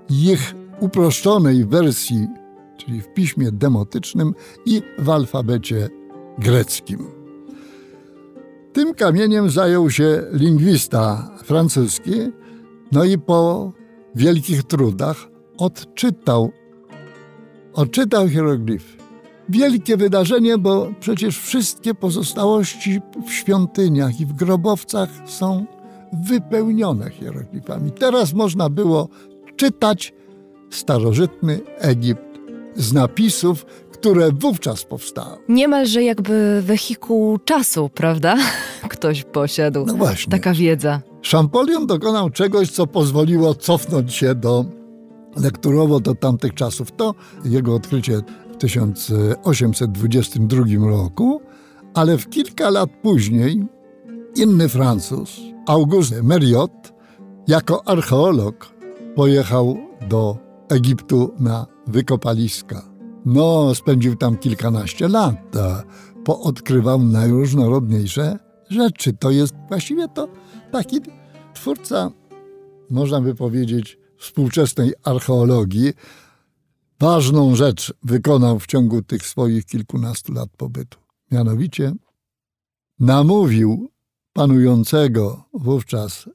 [0.10, 2.28] ich uproszczonej wersji,
[2.78, 4.34] czyli w piśmie demotycznym
[4.66, 5.90] i w alfabecie
[6.38, 7.08] greckim.
[8.74, 12.12] Tym kamieniem zajął się lingwista francuski,
[12.92, 13.72] no i po
[14.16, 15.28] wielkich trudach
[15.58, 16.52] odczytał,
[17.78, 18.98] odczytał hieroglify.
[19.50, 25.66] Wielkie wydarzenie, bo przecież wszystkie pozostałości w świątyniach i w grobowcach są
[26.14, 27.92] wypełnione hieroglifami.
[27.92, 29.10] Teraz można było
[29.56, 30.14] czytać
[30.70, 32.22] starożytny Egipt
[32.76, 35.38] z napisów, które wówczas powstały.
[35.50, 38.36] Niemalże jakby wehikuł czasu, prawda?
[38.90, 39.86] Ktoś posiadł.
[39.86, 40.32] No właśnie.
[40.32, 41.02] Taka wiedza.
[41.32, 44.66] Champollion dokonał czegoś, co pozwoliło cofnąć się do
[45.38, 46.92] lekturowo do tamtych czasów.
[46.92, 47.16] To
[47.46, 48.22] jego odkrycie
[48.54, 51.42] w 1822 roku,
[51.94, 53.68] ale w kilka lat później
[54.36, 56.94] inny Francuz, Auguste Meriot,
[57.48, 58.74] jako archeolog
[59.16, 59.78] pojechał
[60.10, 60.38] do
[60.70, 62.82] Egiptu na wykopaliska.
[63.26, 65.36] No, spędził tam kilkanaście lat,
[66.26, 69.14] poodkrywał najróżnorodniejsze rzeczy.
[69.14, 70.28] To jest właściwie to
[70.72, 71.02] taki
[71.54, 72.12] twórca,
[72.90, 75.94] można by powiedzieć, współczesnej archeologii.
[77.00, 81.00] Ważną rzecz wykonał w ciągu tych swoich kilkunastu lat pobytu.
[81.32, 81.94] Mianowicie
[83.00, 83.92] namówił
[84.34, 86.30] panującego wówczas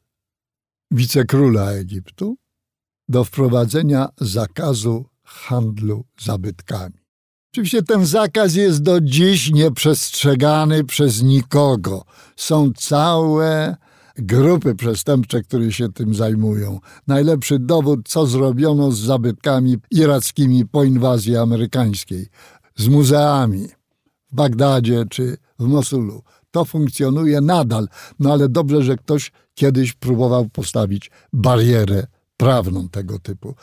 [0.91, 2.37] wicekróla Egiptu
[3.09, 7.03] do wprowadzenia zakazu handlu zabytkami.
[7.53, 12.05] Oczywiście ten zakaz jest do dziś nieprzestrzegany przez nikogo.
[12.37, 13.77] Są całe
[14.17, 16.81] grupy przestępcze, które się tym zajmują.
[17.07, 22.27] Najlepszy dowód, co zrobiono z zabytkami irackimi po inwazji amerykańskiej,
[22.77, 23.69] z muzeami
[24.33, 26.23] w Bagdadzie czy w Mosulu.
[26.51, 27.89] To funkcjonuje nadal,
[28.19, 32.07] no ale dobrze, że ktoś kiedyś próbował postawić barierę
[32.37, 33.55] prawną tego typu.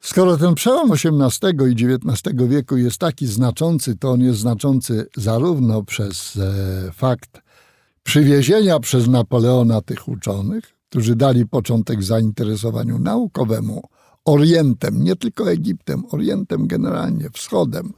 [0.00, 5.82] Skoro ten przełom XVIII i XIX wieku jest taki znaczący, to on jest znaczący zarówno
[5.82, 7.42] przez e, fakt
[8.02, 13.82] przywiezienia przez Napoleona tych uczonych, którzy dali początek zainteresowaniu naukowemu
[14.24, 17.92] Orientem, nie tylko Egiptem, Orientem generalnie, wschodem,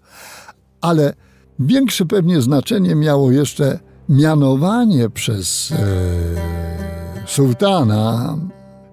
[0.81, 1.15] ale
[1.59, 3.79] większe pewnie znaczenie miało jeszcze
[4.09, 5.77] mianowanie przez e,
[7.27, 8.37] sułtana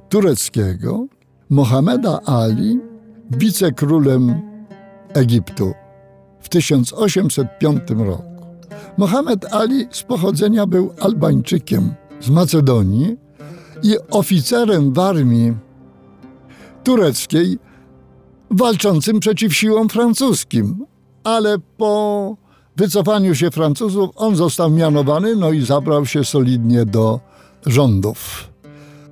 [0.09, 1.05] tureckiego
[1.49, 2.79] Mohameda Ali
[3.31, 4.41] wicekrólem
[5.13, 5.73] Egiptu
[6.39, 8.28] w 1805 roku.
[8.99, 13.17] Mohamed Ali z pochodzenia był Albańczykiem z Macedonii
[13.83, 15.53] i oficerem w armii
[16.83, 17.57] tureckiej
[18.51, 20.85] walczącym przeciw siłom francuskim,
[21.23, 22.35] ale po
[22.75, 27.19] wycofaniu się Francuzów on został mianowany, no i zabrał się solidnie do
[27.65, 28.48] rządów.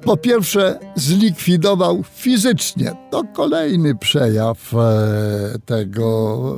[0.03, 2.91] Po pierwsze, zlikwidował fizycznie.
[3.11, 6.57] To kolejny przejaw e, tego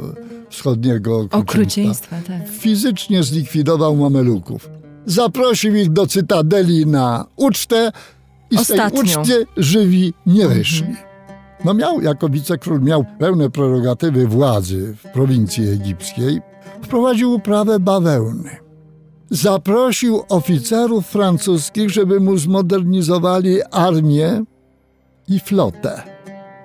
[0.50, 2.16] wschodniego okrucieństwa.
[2.28, 2.50] Tak.
[2.50, 4.70] Fizycznie zlikwidował mameluków.
[5.06, 7.92] Zaprosił ich do cytadeli na ucztę
[8.52, 8.90] i Ostatnią.
[8.90, 10.88] z tej uczty żywi nie wyszli.
[10.88, 11.10] Mhm.
[11.66, 16.42] No miał, jako wicekról, miał pełne prerogatywy władzy w prowincji egipskiej.
[16.82, 18.69] wprowadził uprawę bawełny.
[19.30, 24.44] Zaprosił oficerów francuskich, żeby mu zmodernizowali armię
[25.28, 26.02] i flotę,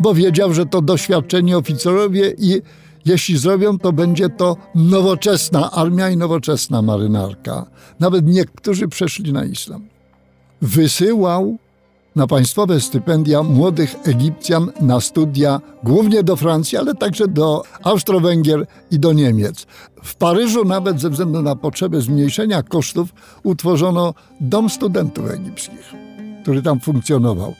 [0.00, 2.62] bo wiedział, że to doświadczeni oficerowie i
[3.04, 7.66] jeśli zrobią, to będzie to nowoczesna armia i nowoczesna marynarka.
[8.00, 9.88] Nawet niektórzy przeszli na islam.
[10.62, 11.58] Wysyłał
[12.16, 18.98] na państwowe stypendia młodych Egipcjan na studia, głównie do Francji, ale także do Austro-Węgier i
[18.98, 19.66] do Niemiec.
[20.02, 23.08] W Paryżu, nawet ze względu na potrzebę zmniejszenia kosztów,
[23.42, 25.92] utworzono Dom Studentów Egipskich,
[26.42, 27.54] który tam funkcjonował.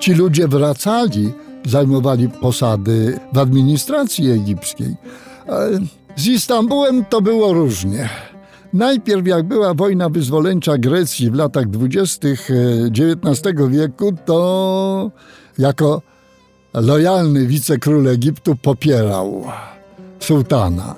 [0.00, 1.32] Ci ludzie wracali,
[1.66, 4.94] zajmowali posady w administracji egipskiej.
[6.16, 8.08] Z Istambułem to było różnie.
[8.74, 12.48] Najpierw, jak była wojna wyzwoleńcza Grecji w latach dwudziestych
[12.88, 15.10] XIX wieku, to
[15.58, 16.02] jako
[16.74, 19.44] lojalny wicekról Egiptu popierał
[20.20, 20.94] sułtana.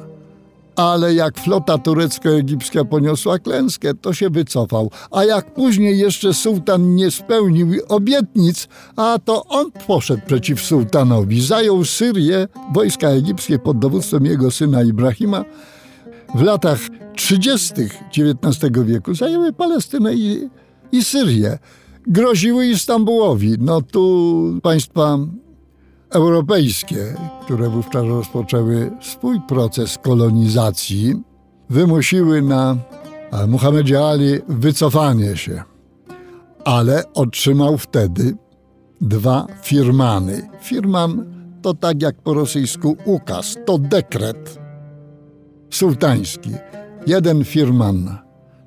[0.77, 4.91] Ale jak flota turecko-egipska poniosła klęskę, to się wycofał.
[5.11, 11.43] A jak później jeszcze sułtan nie spełnił obietnic, a to on poszedł przeciw sułtanowi.
[11.43, 15.45] Zajął Syrię, wojska egipskie pod dowództwem jego syna Ibrahima
[16.37, 16.78] w latach
[17.14, 17.74] 30.
[18.18, 20.49] XIX wieku zajęły Palestynę i,
[20.93, 21.59] i Syrię.
[22.07, 23.55] Groziły Istambułowi.
[23.59, 25.18] No tu państwa
[26.11, 27.14] europejskie,
[27.45, 31.22] które wówczas rozpoczęły swój proces kolonizacji,
[31.70, 32.76] wymusiły na
[33.49, 35.62] Muhammedzie Ali wycofanie się.
[36.64, 38.37] Ale otrzymał wtedy
[39.01, 40.49] dwa firmany.
[40.61, 41.24] Firman
[41.62, 44.66] to tak jak po rosyjsku ukaz, to dekret
[45.71, 46.51] sułtański.
[47.07, 48.19] Jeden firman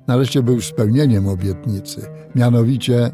[0.06, 3.10] nareszcie był spełnieniem obietnicy, mianowicie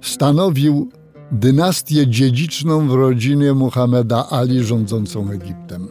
[0.00, 0.88] stanowił
[1.32, 5.88] dynastię dziedziczną w rodzinie Muhammeda Ali rządzącą Egiptem.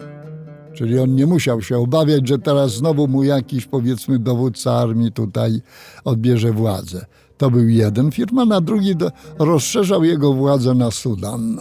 [0.73, 5.61] Czyli on nie musiał się obawiać, że teraz znowu mu jakiś, powiedzmy, dowódca armii tutaj
[6.03, 7.05] odbierze władzę.
[7.37, 8.95] To był jeden firman, a drugi
[9.39, 11.59] rozszerzał jego władzę na Sudan.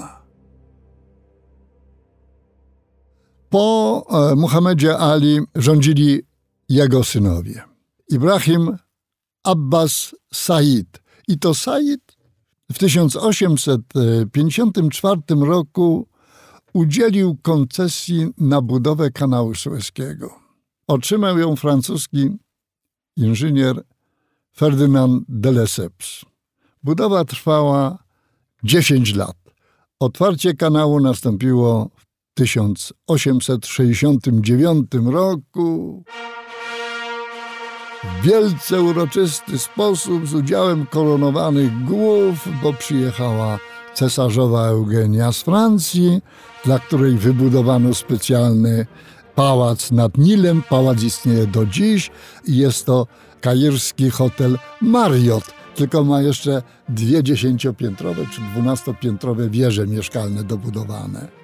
[3.54, 6.22] Po e, Muhammedzie Ali rządzili
[6.68, 7.62] jego synowie.
[8.10, 8.76] Ibrahim
[9.44, 11.02] Abbas Said.
[11.28, 12.00] I to Said
[12.72, 16.08] w 1854 roku
[16.72, 20.34] udzielił koncesji na budowę kanału sueskiego.
[20.86, 22.30] Otrzymał ją francuski
[23.16, 23.82] inżynier
[24.56, 26.24] Ferdynand de Lesseps.
[26.82, 27.98] Budowa trwała
[28.64, 29.36] 10 lat.
[30.00, 31.90] Otwarcie kanału nastąpiło
[32.34, 36.02] 1869 roku
[38.04, 43.58] w wielce uroczysty sposób z udziałem koronowanych głów, bo przyjechała
[43.94, 46.20] cesarzowa Eugenia z Francji,
[46.64, 48.86] dla której wybudowano specjalny
[49.34, 50.62] pałac nad Nilem.
[50.62, 52.10] Pałac istnieje do dziś
[52.44, 53.06] i jest to
[53.40, 61.43] kairski hotel Marriott, tylko ma jeszcze dwie dziesięciopiętrowe czy dwunastopiętrowe wieże mieszkalne dobudowane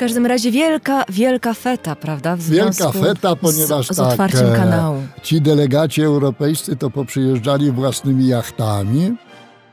[0.00, 2.36] każdym razie wielka, wielka feta, prawda?
[2.36, 5.02] W wielka feta, ponieważ z, z tak, otwarciem e, kanału.
[5.22, 9.16] Ci delegaci europejscy to poprzyjeżdżali własnymi jachtami.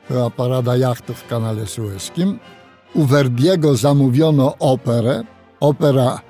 [0.10, 2.40] Była parada jachtów w kanale sueskim.
[2.94, 5.24] U Verdiego zamówiono operę.
[5.60, 6.22] Opera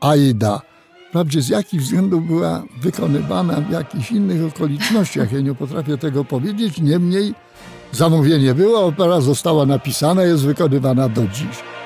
[0.00, 0.60] Aida.
[1.08, 6.80] Wprawdzie z jakich względów była wykonywana w jakichś innych okolicznościach, ja nie potrafię tego powiedzieć.
[6.80, 7.34] Niemniej
[7.92, 11.77] zamówienie było, opera została napisana, jest wykonywana do dziś.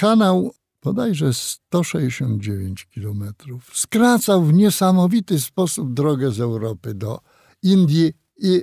[0.00, 0.50] Kanał
[0.82, 3.78] bodajże 169 kilometrów.
[3.78, 7.20] Skracał w niesamowity sposób drogę z Europy do
[7.62, 8.62] Indii i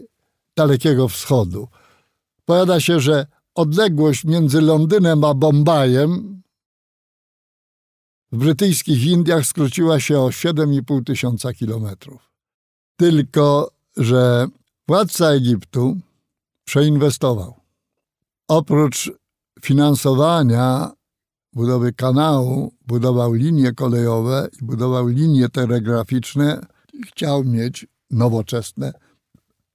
[0.55, 1.67] Dalekiego Wschodu.
[2.45, 6.41] Powiada się, że odległość między Londynem a Bombajem
[8.31, 12.31] w brytyjskich Indiach skróciła się o 7,5 tysiąca kilometrów.
[12.95, 14.47] Tylko, że
[14.87, 15.97] władca Egiptu
[16.65, 17.53] przeinwestował.
[18.47, 19.11] Oprócz
[19.61, 20.96] finansowania
[21.57, 26.65] budowy kanału, budował linie kolejowe i budował linie telegraficzne.
[27.07, 28.93] Chciał mieć nowoczesne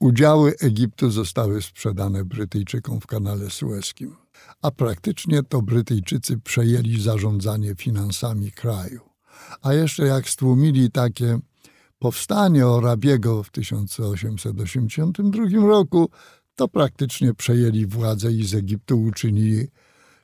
[0.00, 4.16] udziały Egiptu zostały sprzedane Brytyjczykom w kanale sueskim.
[4.62, 9.11] A praktycznie to Brytyjczycy przejęli zarządzanie finansami kraju.
[9.62, 11.38] A jeszcze jak stłumili takie
[11.98, 16.10] powstanie Orabiego w 1882 roku,
[16.54, 19.68] to praktycznie przejęli władzę i z Egiptu uczynili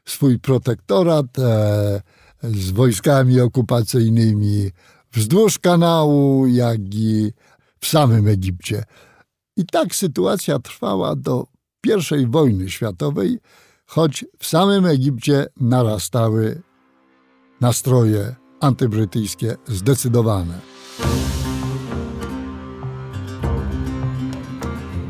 [0.04, 2.02] swój protektorat e,
[2.42, 4.70] z wojskami okupacyjnymi
[5.12, 7.32] wzdłuż kanału, jak i
[7.80, 8.84] w samym Egipcie.
[9.56, 11.46] I tak sytuacja trwała do
[12.20, 13.38] I wojny światowej,
[13.86, 16.62] choć w samym Egipcie narastały
[17.61, 20.54] nastroje antybrytyjskie zdecydowane.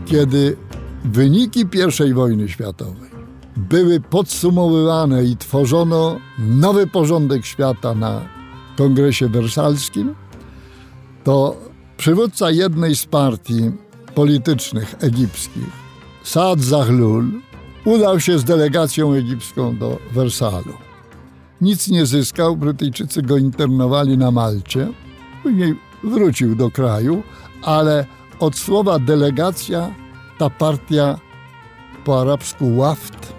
[0.06, 0.56] Kiedy
[1.04, 1.66] wyniki
[2.06, 3.10] I wojny światowej
[3.56, 8.28] były podsumowywane i tworzono nowy porządek świata na
[8.76, 10.14] kongresie wersalskim,
[11.24, 11.56] to
[11.96, 13.72] przywódca jednej z partii
[14.14, 15.70] politycznych egipskich,
[16.22, 17.40] Saad Zahlul,
[17.84, 20.87] udał się z delegacją egipską do Wersalu.
[21.60, 24.88] Nic nie zyskał, Brytyjczycy go internowali na Malcie,
[25.42, 27.22] później wrócił do kraju,
[27.62, 28.06] ale
[28.40, 29.94] od słowa delegacja
[30.38, 31.18] ta partia
[32.04, 33.32] po arabsku Waft,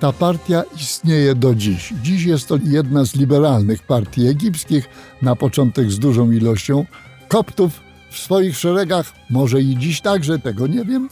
[0.00, 1.94] ta partia istnieje do dziś.
[2.02, 4.88] Dziś jest to jedna z liberalnych partii egipskich,
[5.22, 6.84] na początek z dużą ilością
[7.28, 7.80] koptów
[8.10, 11.08] w swoich szeregach, może i dziś także, tego nie wiem.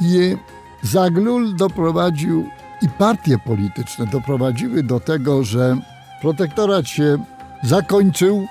[0.00, 0.36] I
[0.82, 2.46] Zaglul doprowadził
[2.82, 5.76] i partie polityczne doprowadziły do tego, że
[6.20, 7.18] protektorat się
[7.62, 8.46] zakończył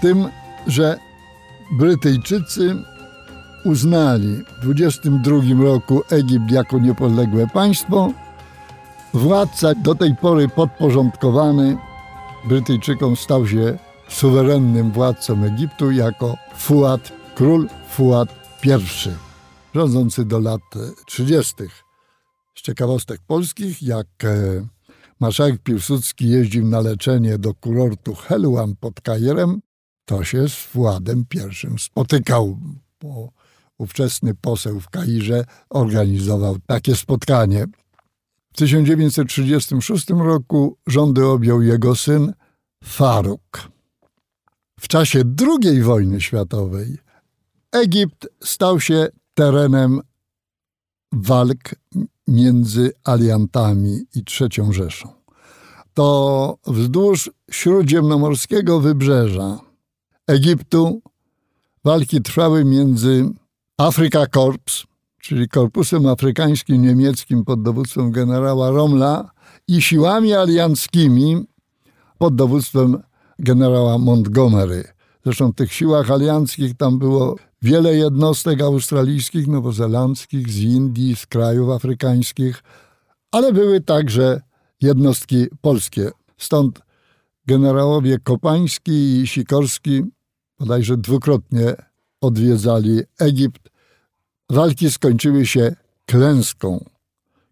[0.00, 0.28] tym,
[0.66, 0.98] że
[1.72, 2.76] Brytyjczycy
[3.64, 8.12] uznali w 22 roku Egipt jako niepodległe państwo.
[9.14, 11.76] Władca do tej pory podporządkowany
[12.44, 13.78] Brytyjczykom stał się
[14.08, 18.28] suwerennym władcą Egiptu jako Fuad, król Fuad
[18.64, 18.70] I,
[19.74, 20.62] rządzący do lat
[21.06, 21.54] 30.
[22.58, 24.66] Z ciekawostek polskich, jak e,
[25.20, 29.60] marszałek Piłsudski jeździł na leczenie do kurortu Helwan pod Kajerem,
[30.04, 32.58] to się z Fuadem I spotykał,
[33.00, 33.28] bo
[33.78, 37.66] ówczesny poseł w Kairze organizował takie spotkanie.
[38.52, 42.32] W 1936 roku rządy objął jego syn
[42.84, 43.68] Faruk.
[44.80, 46.98] W czasie II wojny światowej
[47.72, 50.00] Egipt stał się terenem
[51.12, 51.74] walk
[52.28, 55.08] między aliantami i III Rzeszą.
[55.94, 59.58] To wzdłuż śródziemnomorskiego wybrzeża
[60.26, 61.02] Egiptu
[61.84, 63.30] walki trwały między
[63.76, 64.84] Afrika Korps,
[65.20, 69.30] czyli Korpusem Afrykańskim Niemieckim pod dowództwem generała Romla
[69.68, 71.46] i siłami alianckimi
[72.18, 73.02] pod dowództwem
[73.38, 74.84] generała Montgomery.
[75.24, 81.70] Zresztą w tych siłach alianckich tam było wiele jednostek australijskich, nowozelandzkich, z Indii, z krajów
[81.70, 82.62] afrykańskich,
[83.30, 84.40] ale były także
[84.80, 86.10] jednostki polskie.
[86.38, 86.80] Stąd
[87.46, 90.02] generałowie Kopański i Sikorski
[90.58, 91.74] bodajże dwukrotnie
[92.20, 93.68] odwiedzali Egipt.
[94.50, 96.84] Walki skończyły się klęską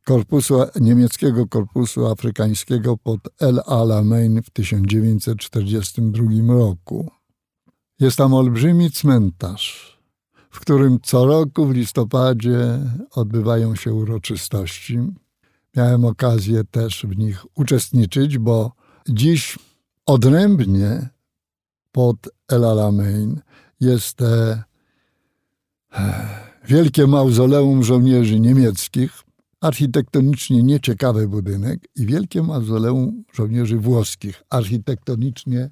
[0.05, 7.11] korpusu, niemieckiego korpusu afrykańskiego pod El Alamein w 1942 roku.
[8.01, 9.96] Jest tam olbrzymi cmentarz,
[10.57, 12.79] w którym co roku w listopadzie
[13.11, 14.99] odbywają się uroczystości.
[15.77, 18.73] Miałem okazję też w nich uczestniczyć, bo
[19.09, 19.59] dziś
[20.07, 21.09] odrębnie
[21.93, 22.17] pod
[22.49, 23.41] El Alamein
[23.81, 24.63] jest e,
[26.65, 29.13] wielkie mauzoleum żołnierzy niemieckich,
[29.61, 35.71] architektonicznie nieciekawy budynek i wielkie mauzoleum żołnierzy włoskich, architektonicznie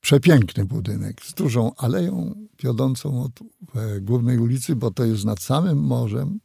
[0.00, 3.32] przepiękny budynek z dużą aleją wiodącą od
[3.76, 6.40] e, głównej ulicy, bo to jest nad samym morzem.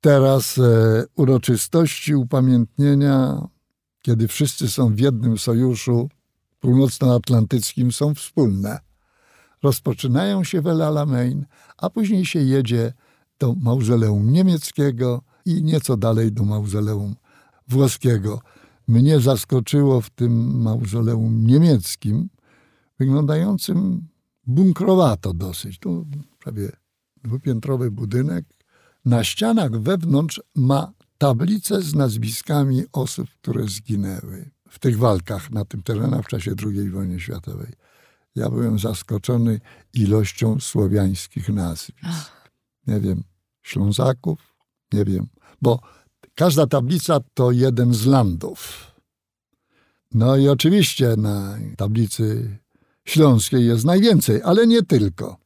[0.00, 3.48] Teraz e, uroczystości upamiętnienia,
[4.02, 6.08] kiedy wszyscy są w jednym sojuszu
[6.60, 8.80] północnoatlantyckim, są wspólne
[9.62, 11.46] rozpoczynają się w El Alamein,
[11.78, 12.92] a później się jedzie
[13.38, 17.14] do mauzoleum niemieckiego i nieco dalej do mauzoleum
[17.68, 18.40] włoskiego.
[18.88, 22.28] Mnie zaskoczyło w tym mauzoleum niemieckim,
[22.98, 24.08] wyglądającym
[24.46, 25.78] bunkrowato dosyć.
[25.78, 26.06] Tu
[26.38, 26.72] prawie
[27.24, 28.44] dwupiętrowy budynek.
[29.04, 35.82] Na ścianach wewnątrz ma tablicę z nazwiskami osób, które zginęły w tych walkach na tym
[35.82, 37.72] terenach w czasie II wojny światowej
[38.36, 39.60] ja byłem zaskoczony
[39.94, 41.98] ilością słowiańskich nazwisk.
[42.02, 42.50] Ach.
[42.86, 43.24] Nie wiem,
[43.62, 44.54] Ślązaków,
[44.92, 45.26] nie wiem,
[45.62, 45.80] bo
[46.34, 48.90] każda tablica to jeden z landów.
[50.14, 52.58] No i oczywiście na tablicy
[53.04, 55.36] Śląskiej jest najwięcej, ale nie tylko.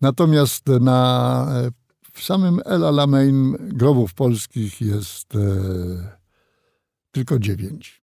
[0.00, 1.70] Natomiast na, e,
[2.12, 5.38] w samym El Alamein grobów polskich jest e,
[7.10, 8.02] tylko dziewięć.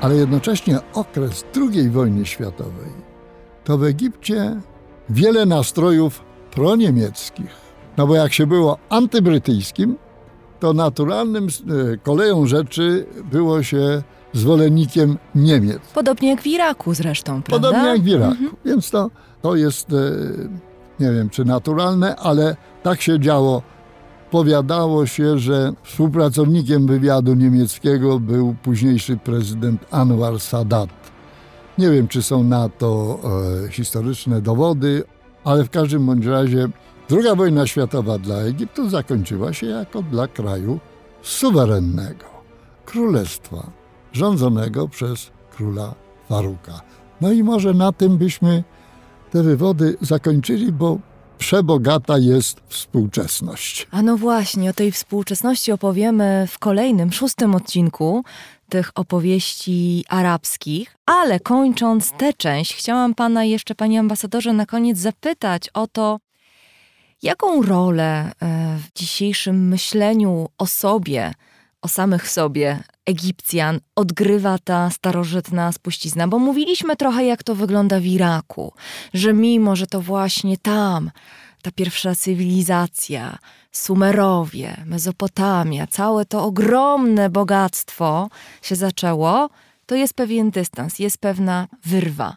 [0.00, 2.92] Ale jednocześnie okres II wojny światowej
[3.64, 4.60] to w Egipcie
[5.10, 7.70] wiele nastrojów proniemieckich.
[7.96, 9.96] No bo jak się było antybrytyjskim,
[10.60, 14.02] to naturalnym e, koleją rzeczy było się
[14.32, 15.78] zwolennikiem Niemiec.
[15.94, 17.68] Podobnie jak w Iraku zresztą, prawda?
[17.68, 18.32] Podobnie jak w Iraku.
[18.32, 18.50] Mhm.
[18.64, 19.10] Więc to,
[19.42, 19.96] to jest, e,
[21.00, 23.62] nie wiem czy naturalne, ale tak się działo.
[24.30, 30.90] Powiadało się, że współpracownikiem wywiadu niemieckiego był późniejszy prezydent Anwar Sadat.
[31.78, 33.18] Nie wiem, czy są na to
[33.64, 35.04] e, historyczne dowody,
[35.44, 36.68] ale w każdym bądź razie
[37.10, 40.80] Druga wojna światowa dla Egiptu zakończyła się jako dla kraju
[41.22, 42.24] suwerennego,
[42.84, 43.70] królestwa
[44.12, 45.94] rządzonego przez króla
[46.28, 46.80] Faruka.
[47.20, 48.64] No i może na tym byśmy
[49.30, 50.98] te wywody zakończyli, bo
[51.38, 53.86] przebogata jest współczesność.
[53.90, 58.24] A no właśnie, o tej współczesności opowiemy w kolejnym, szóstym odcinku
[58.70, 60.96] tych opowieści arabskich.
[61.06, 66.18] Ale kończąc tę część, chciałam pana jeszcze, panie ambasadorze, na koniec zapytać o to,
[67.22, 71.32] Jaką rolę e, w dzisiejszym myśleniu o sobie,
[71.82, 76.28] o samych sobie Egipcjan odgrywa ta starożytna spuścizna?
[76.28, 78.72] Bo mówiliśmy trochę, jak to wygląda w Iraku,
[79.14, 81.10] że mimo, że to właśnie tam
[81.62, 83.38] ta pierwsza cywilizacja,
[83.72, 88.28] Sumerowie, Mezopotamia, całe to ogromne bogactwo
[88.62, 89.50] się zaczęło,
[89.86, 92.36] to jest pewien dystans, jest pewna wyrwa.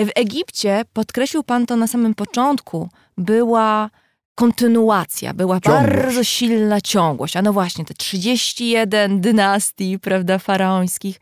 [0.00, 2.88] W Egipcie, podkreślił Pan to na samym początku,
[3.18, 3.90] była
[4.34, 5.92] kontynuacja, była ciągłość.
[5.92, 7.36] bardzo silna ciągłość.
[7.36, 11.20] A no właśnie, te 31 dynastii, prawda, faraońskich.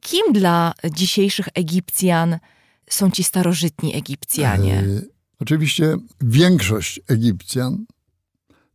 [0.00, 2.38] Kim dla dzisiejszych Egipcjan
[2.90, 4.78] są ci starożytni Egipcjanie?
[4.78, 7.86] E, oczywiście większość Egipcjan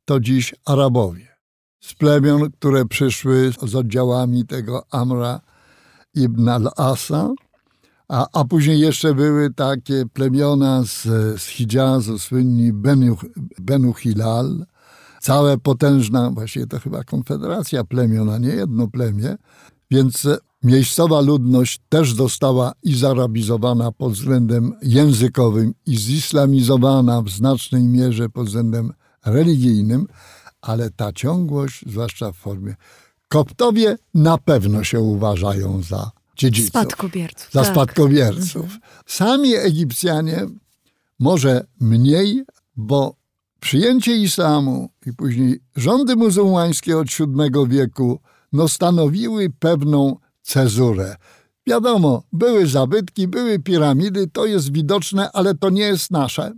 [0.05, 1.27] to dziś Arabowie.
[1.79, 5.41] Z plemion, które przyszły z oddziałami tego Amra
[6.13, 7.29] ibn al-Asa,
[8.07, 11.03] a, a później jeszcze były takie plemiona z,
[11.41, 12.73] z Hijazu, słynni
[13.59, 14.65] Benu, Hilal,
[15.21, 19.35] całe potężna, właściwie to chyba konfederacja plemion, a nie jedno plemię,
[19.91, 20.27] więc
[20.63, 28.47] miejscowa ludność też została i zarabizowana pod względem językowym i zislamizowana w znacznej mierze pod
[28.47, 28.93] względem
[29.25, 30.07] religijnym,
[30.61, 32.75] ale ta ciągłość, zwłaszcza w formie
[33.31, 36.69] Koptowie na pewno się uważają za dziedziców.
[36.69, 37.49] Spadkobierców.
[37.51, 37.71] Za tak.
[37.71, 38.63] spadkobierców.
[38.63, 38.81] Mhm.
[39.05, 40.45] Sami Egipcjanie
[41.19, 42.43] może mniej,
[42.75, 43.15] bo
[43.59, 48.19] przyjęcie islamu i później rządy muzułmańskie od VII wieku
[48.53, 51.15] no, stanowiły pewną cezurę.
[51.68, 56.51] Wiadomo, były zabytki, były piramidy, to jest widoczne, ale to nie jest nasze.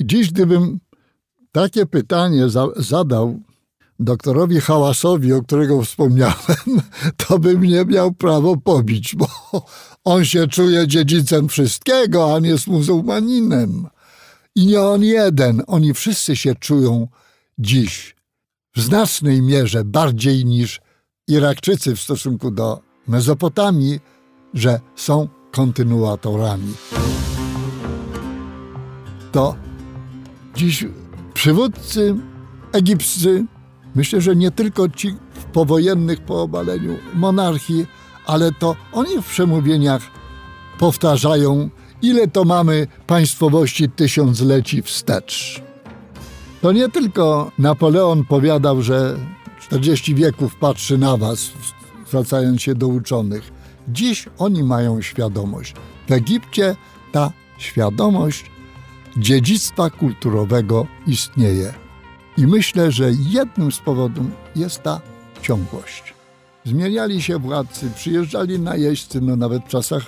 [0.00, 0.80] Dziś, gdybym
[1.52, 3.40] takie pytanie za zadał
[3.98, 6.80] doktorowi Hałasowi, o którego wspomniałem,
[7.26, 9.26] to bym nie miał prawo pobić, bo
[10.04, 13.88] on się czuje dziedzicem wszystkiego, a nie jest muzułmaninem.
[14.54, 17.08] I nie on jeden, oni wszyscy się czują
[17.58, 18.16] dziś
[18.76, 20.80] w znacznej mierze bardziej niż
[21.28, 24.00] Irakczycy w stosunku do Mezopotamii,
[24.54, 26.74] że są kontynuatorami.
[29.32, 29.54] To
[30.56, 30.86] dziś
[31.34, 32.16] przywódcy
[32.72, 33.46] egipscy
[33.94, 35.14] Myślę, że nie tylko ci
[35.52, 37.86] powojennych po obaleniu monarchii,
[38.26, 40.02] ale to oni w przemówieniach
[40.78, 41.70] powtarzają,
[42.02, 45.62] ile to mamy państwowości tysiącleci wstecz.
[46.62, 49.16] To nie tylko Napoleon powiadał, że
[49.60, 51.52] 40 wieków patrzy na was,
[52.10, 53.52] zwracając się do uczonych.
[53.88, 55.74] Dziś oni mają świadomość.
[56.08, 56.76] W Egipcie
[57.12, 58.50] ta świadomość
[59.16, 61.74] dziedzictwa kulturowego istnieje.
[62.36, 64.26] I myślę, że jednym z powodów
[64.56, 65.00] jest ta
[65.42, 66.14] ciągłość.
[66.64, 70.02] Zmieniali się władcy, przyjeżdżali najeźdźcy, no nawet w czasach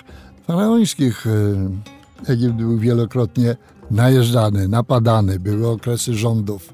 [0.47, 3.55] faraońskich e, Egipt był wielokrotnie
[3.91, 5.39] najeżdżany, napadany.
[5.39, 6.73] Były okresy rządów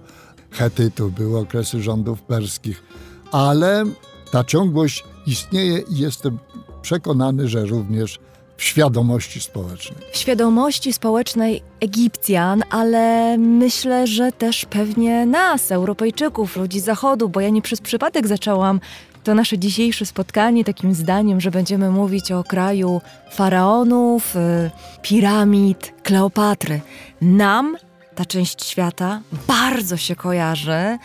[0.52, 2.84] Hetytów, były okresy rządów perskich,
[3.32, 3.86] ale
[4.32, 6.40] ta ciągłość istnieje i jestem
[6.82, 8.20] przekonany, że również
[8.58, 10.00] w świadomości społecznej.
[10.12, 17.50] W świadomości społecznej Egipcjan, ale myślę, że też pewnie nas, Europejczyków, ludzi Zachodu, bo ja
[17.50, 18.80] nie przez przypadek zaczęłam
[19.24, 23.02] to nasze dzisiejsze spotkanie takim zdaniem, że będziemy mówić o kraju
[23.32, 24.40] faraonów, y,
[25.02, 26.82] piramid, Kleopatry.
[27.22, 27.78] Nam
[28.20, 30.98] ta część świata bardzo się kojarzy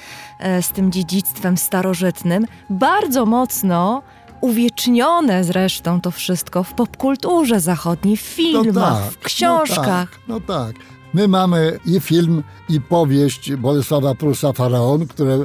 [0.59, 4.03] y, z tym dziedzictwem starożytnym, bardzo mocno
[4.41, 10.19] uwiecznione zresztą to wszystko w popkulturze zachodniej, w filmach, no tak, w książkach.
[10.28, 10.77] No tak, no tak.
[11.12, 15.39] My mamy i film, i powieść Bolesława Prusa Faraon, które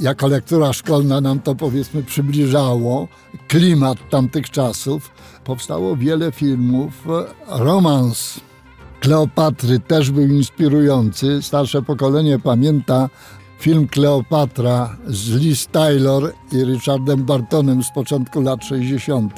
[0.00, 3.08] jako lektura szkolna nam to powiedzmy przybliżało,
[3.48, 5.10] klimat tamtych czasów.
[5.44, 6.92] Powstało wiele filmów.
[7.46, 8.40] Romans
[9.04, 11.42] Kleopatry też był inspirujący.
[11.42, 13.08] Starsze pokolenie pamięta
[13.58, 19.34] film Kleopatra z Liz Taylor i Richardem Bartonem z początku lat 60.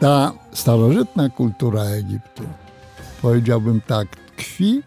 [0.00, 2.42] Ta starożytna kultura Egiptu,
[3.22, 4.82] powiedziałbym tak, tkwi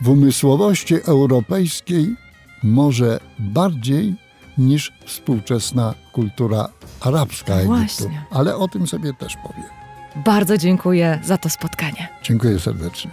[0.00, 2.16] w umysłowości europejskiej
[2.62, 4.14] może bardziej
[4.58, 6.68] niż współczesna kultura
[7.00, 7.76] arabska Egiptu.
[7.76, 8.24] Właśnie.
[8.30, 9.85] Ale o tym sobie też powiem.
[10.16, 12.08] Bardzo dziękuję za to spotkanie.
[12.22, 13.10] Dziękuję serdecznie.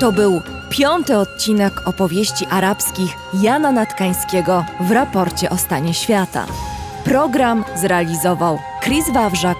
[0.00, 0.40] To był
[0.70, 6.46] piąty odcinek opowieści arabskich Jana Natkańskiego w raporcie o stanie świata.
[7.04, 9.56] Program zrealizował Chris Wawrzak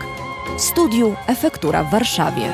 [0.59, 2.53] w studiu Efektura w Warszawie.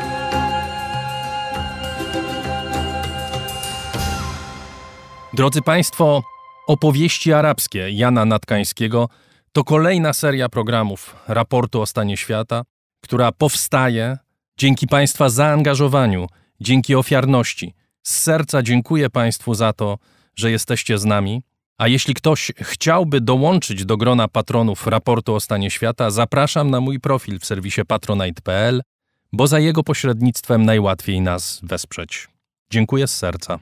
[5.32, 6.22] Drodzy Państwo,
[6.68, 9.08] opowieści arabskie Jana Natkańskiego
[9.52, 12.62] to kolejna seria programów raportu o stanie świata,
[13.00, 14.18] która powstaje
[14.58, 16.26] dzięki Państwa zaangażowaniu,
[16.60, 17.74] dzięki ofiarności.
[18.02, 19.98] Z serca dziękuję Państwu za to,
[20.36, 21.42] że jesteście z nami.
[21.78, 27.00] A jeśli ktoś chciałby dołączyć do grona patronów raportu o stanie świata, zapraszam na mój
[27.00, 28.82] profil w serwisie patronite.pl,
[29.32, 32.28] bo za jego pośrednictwem najłatwiej nas wesprzeć.
[32.70, 33.58] Dziękuję z serca.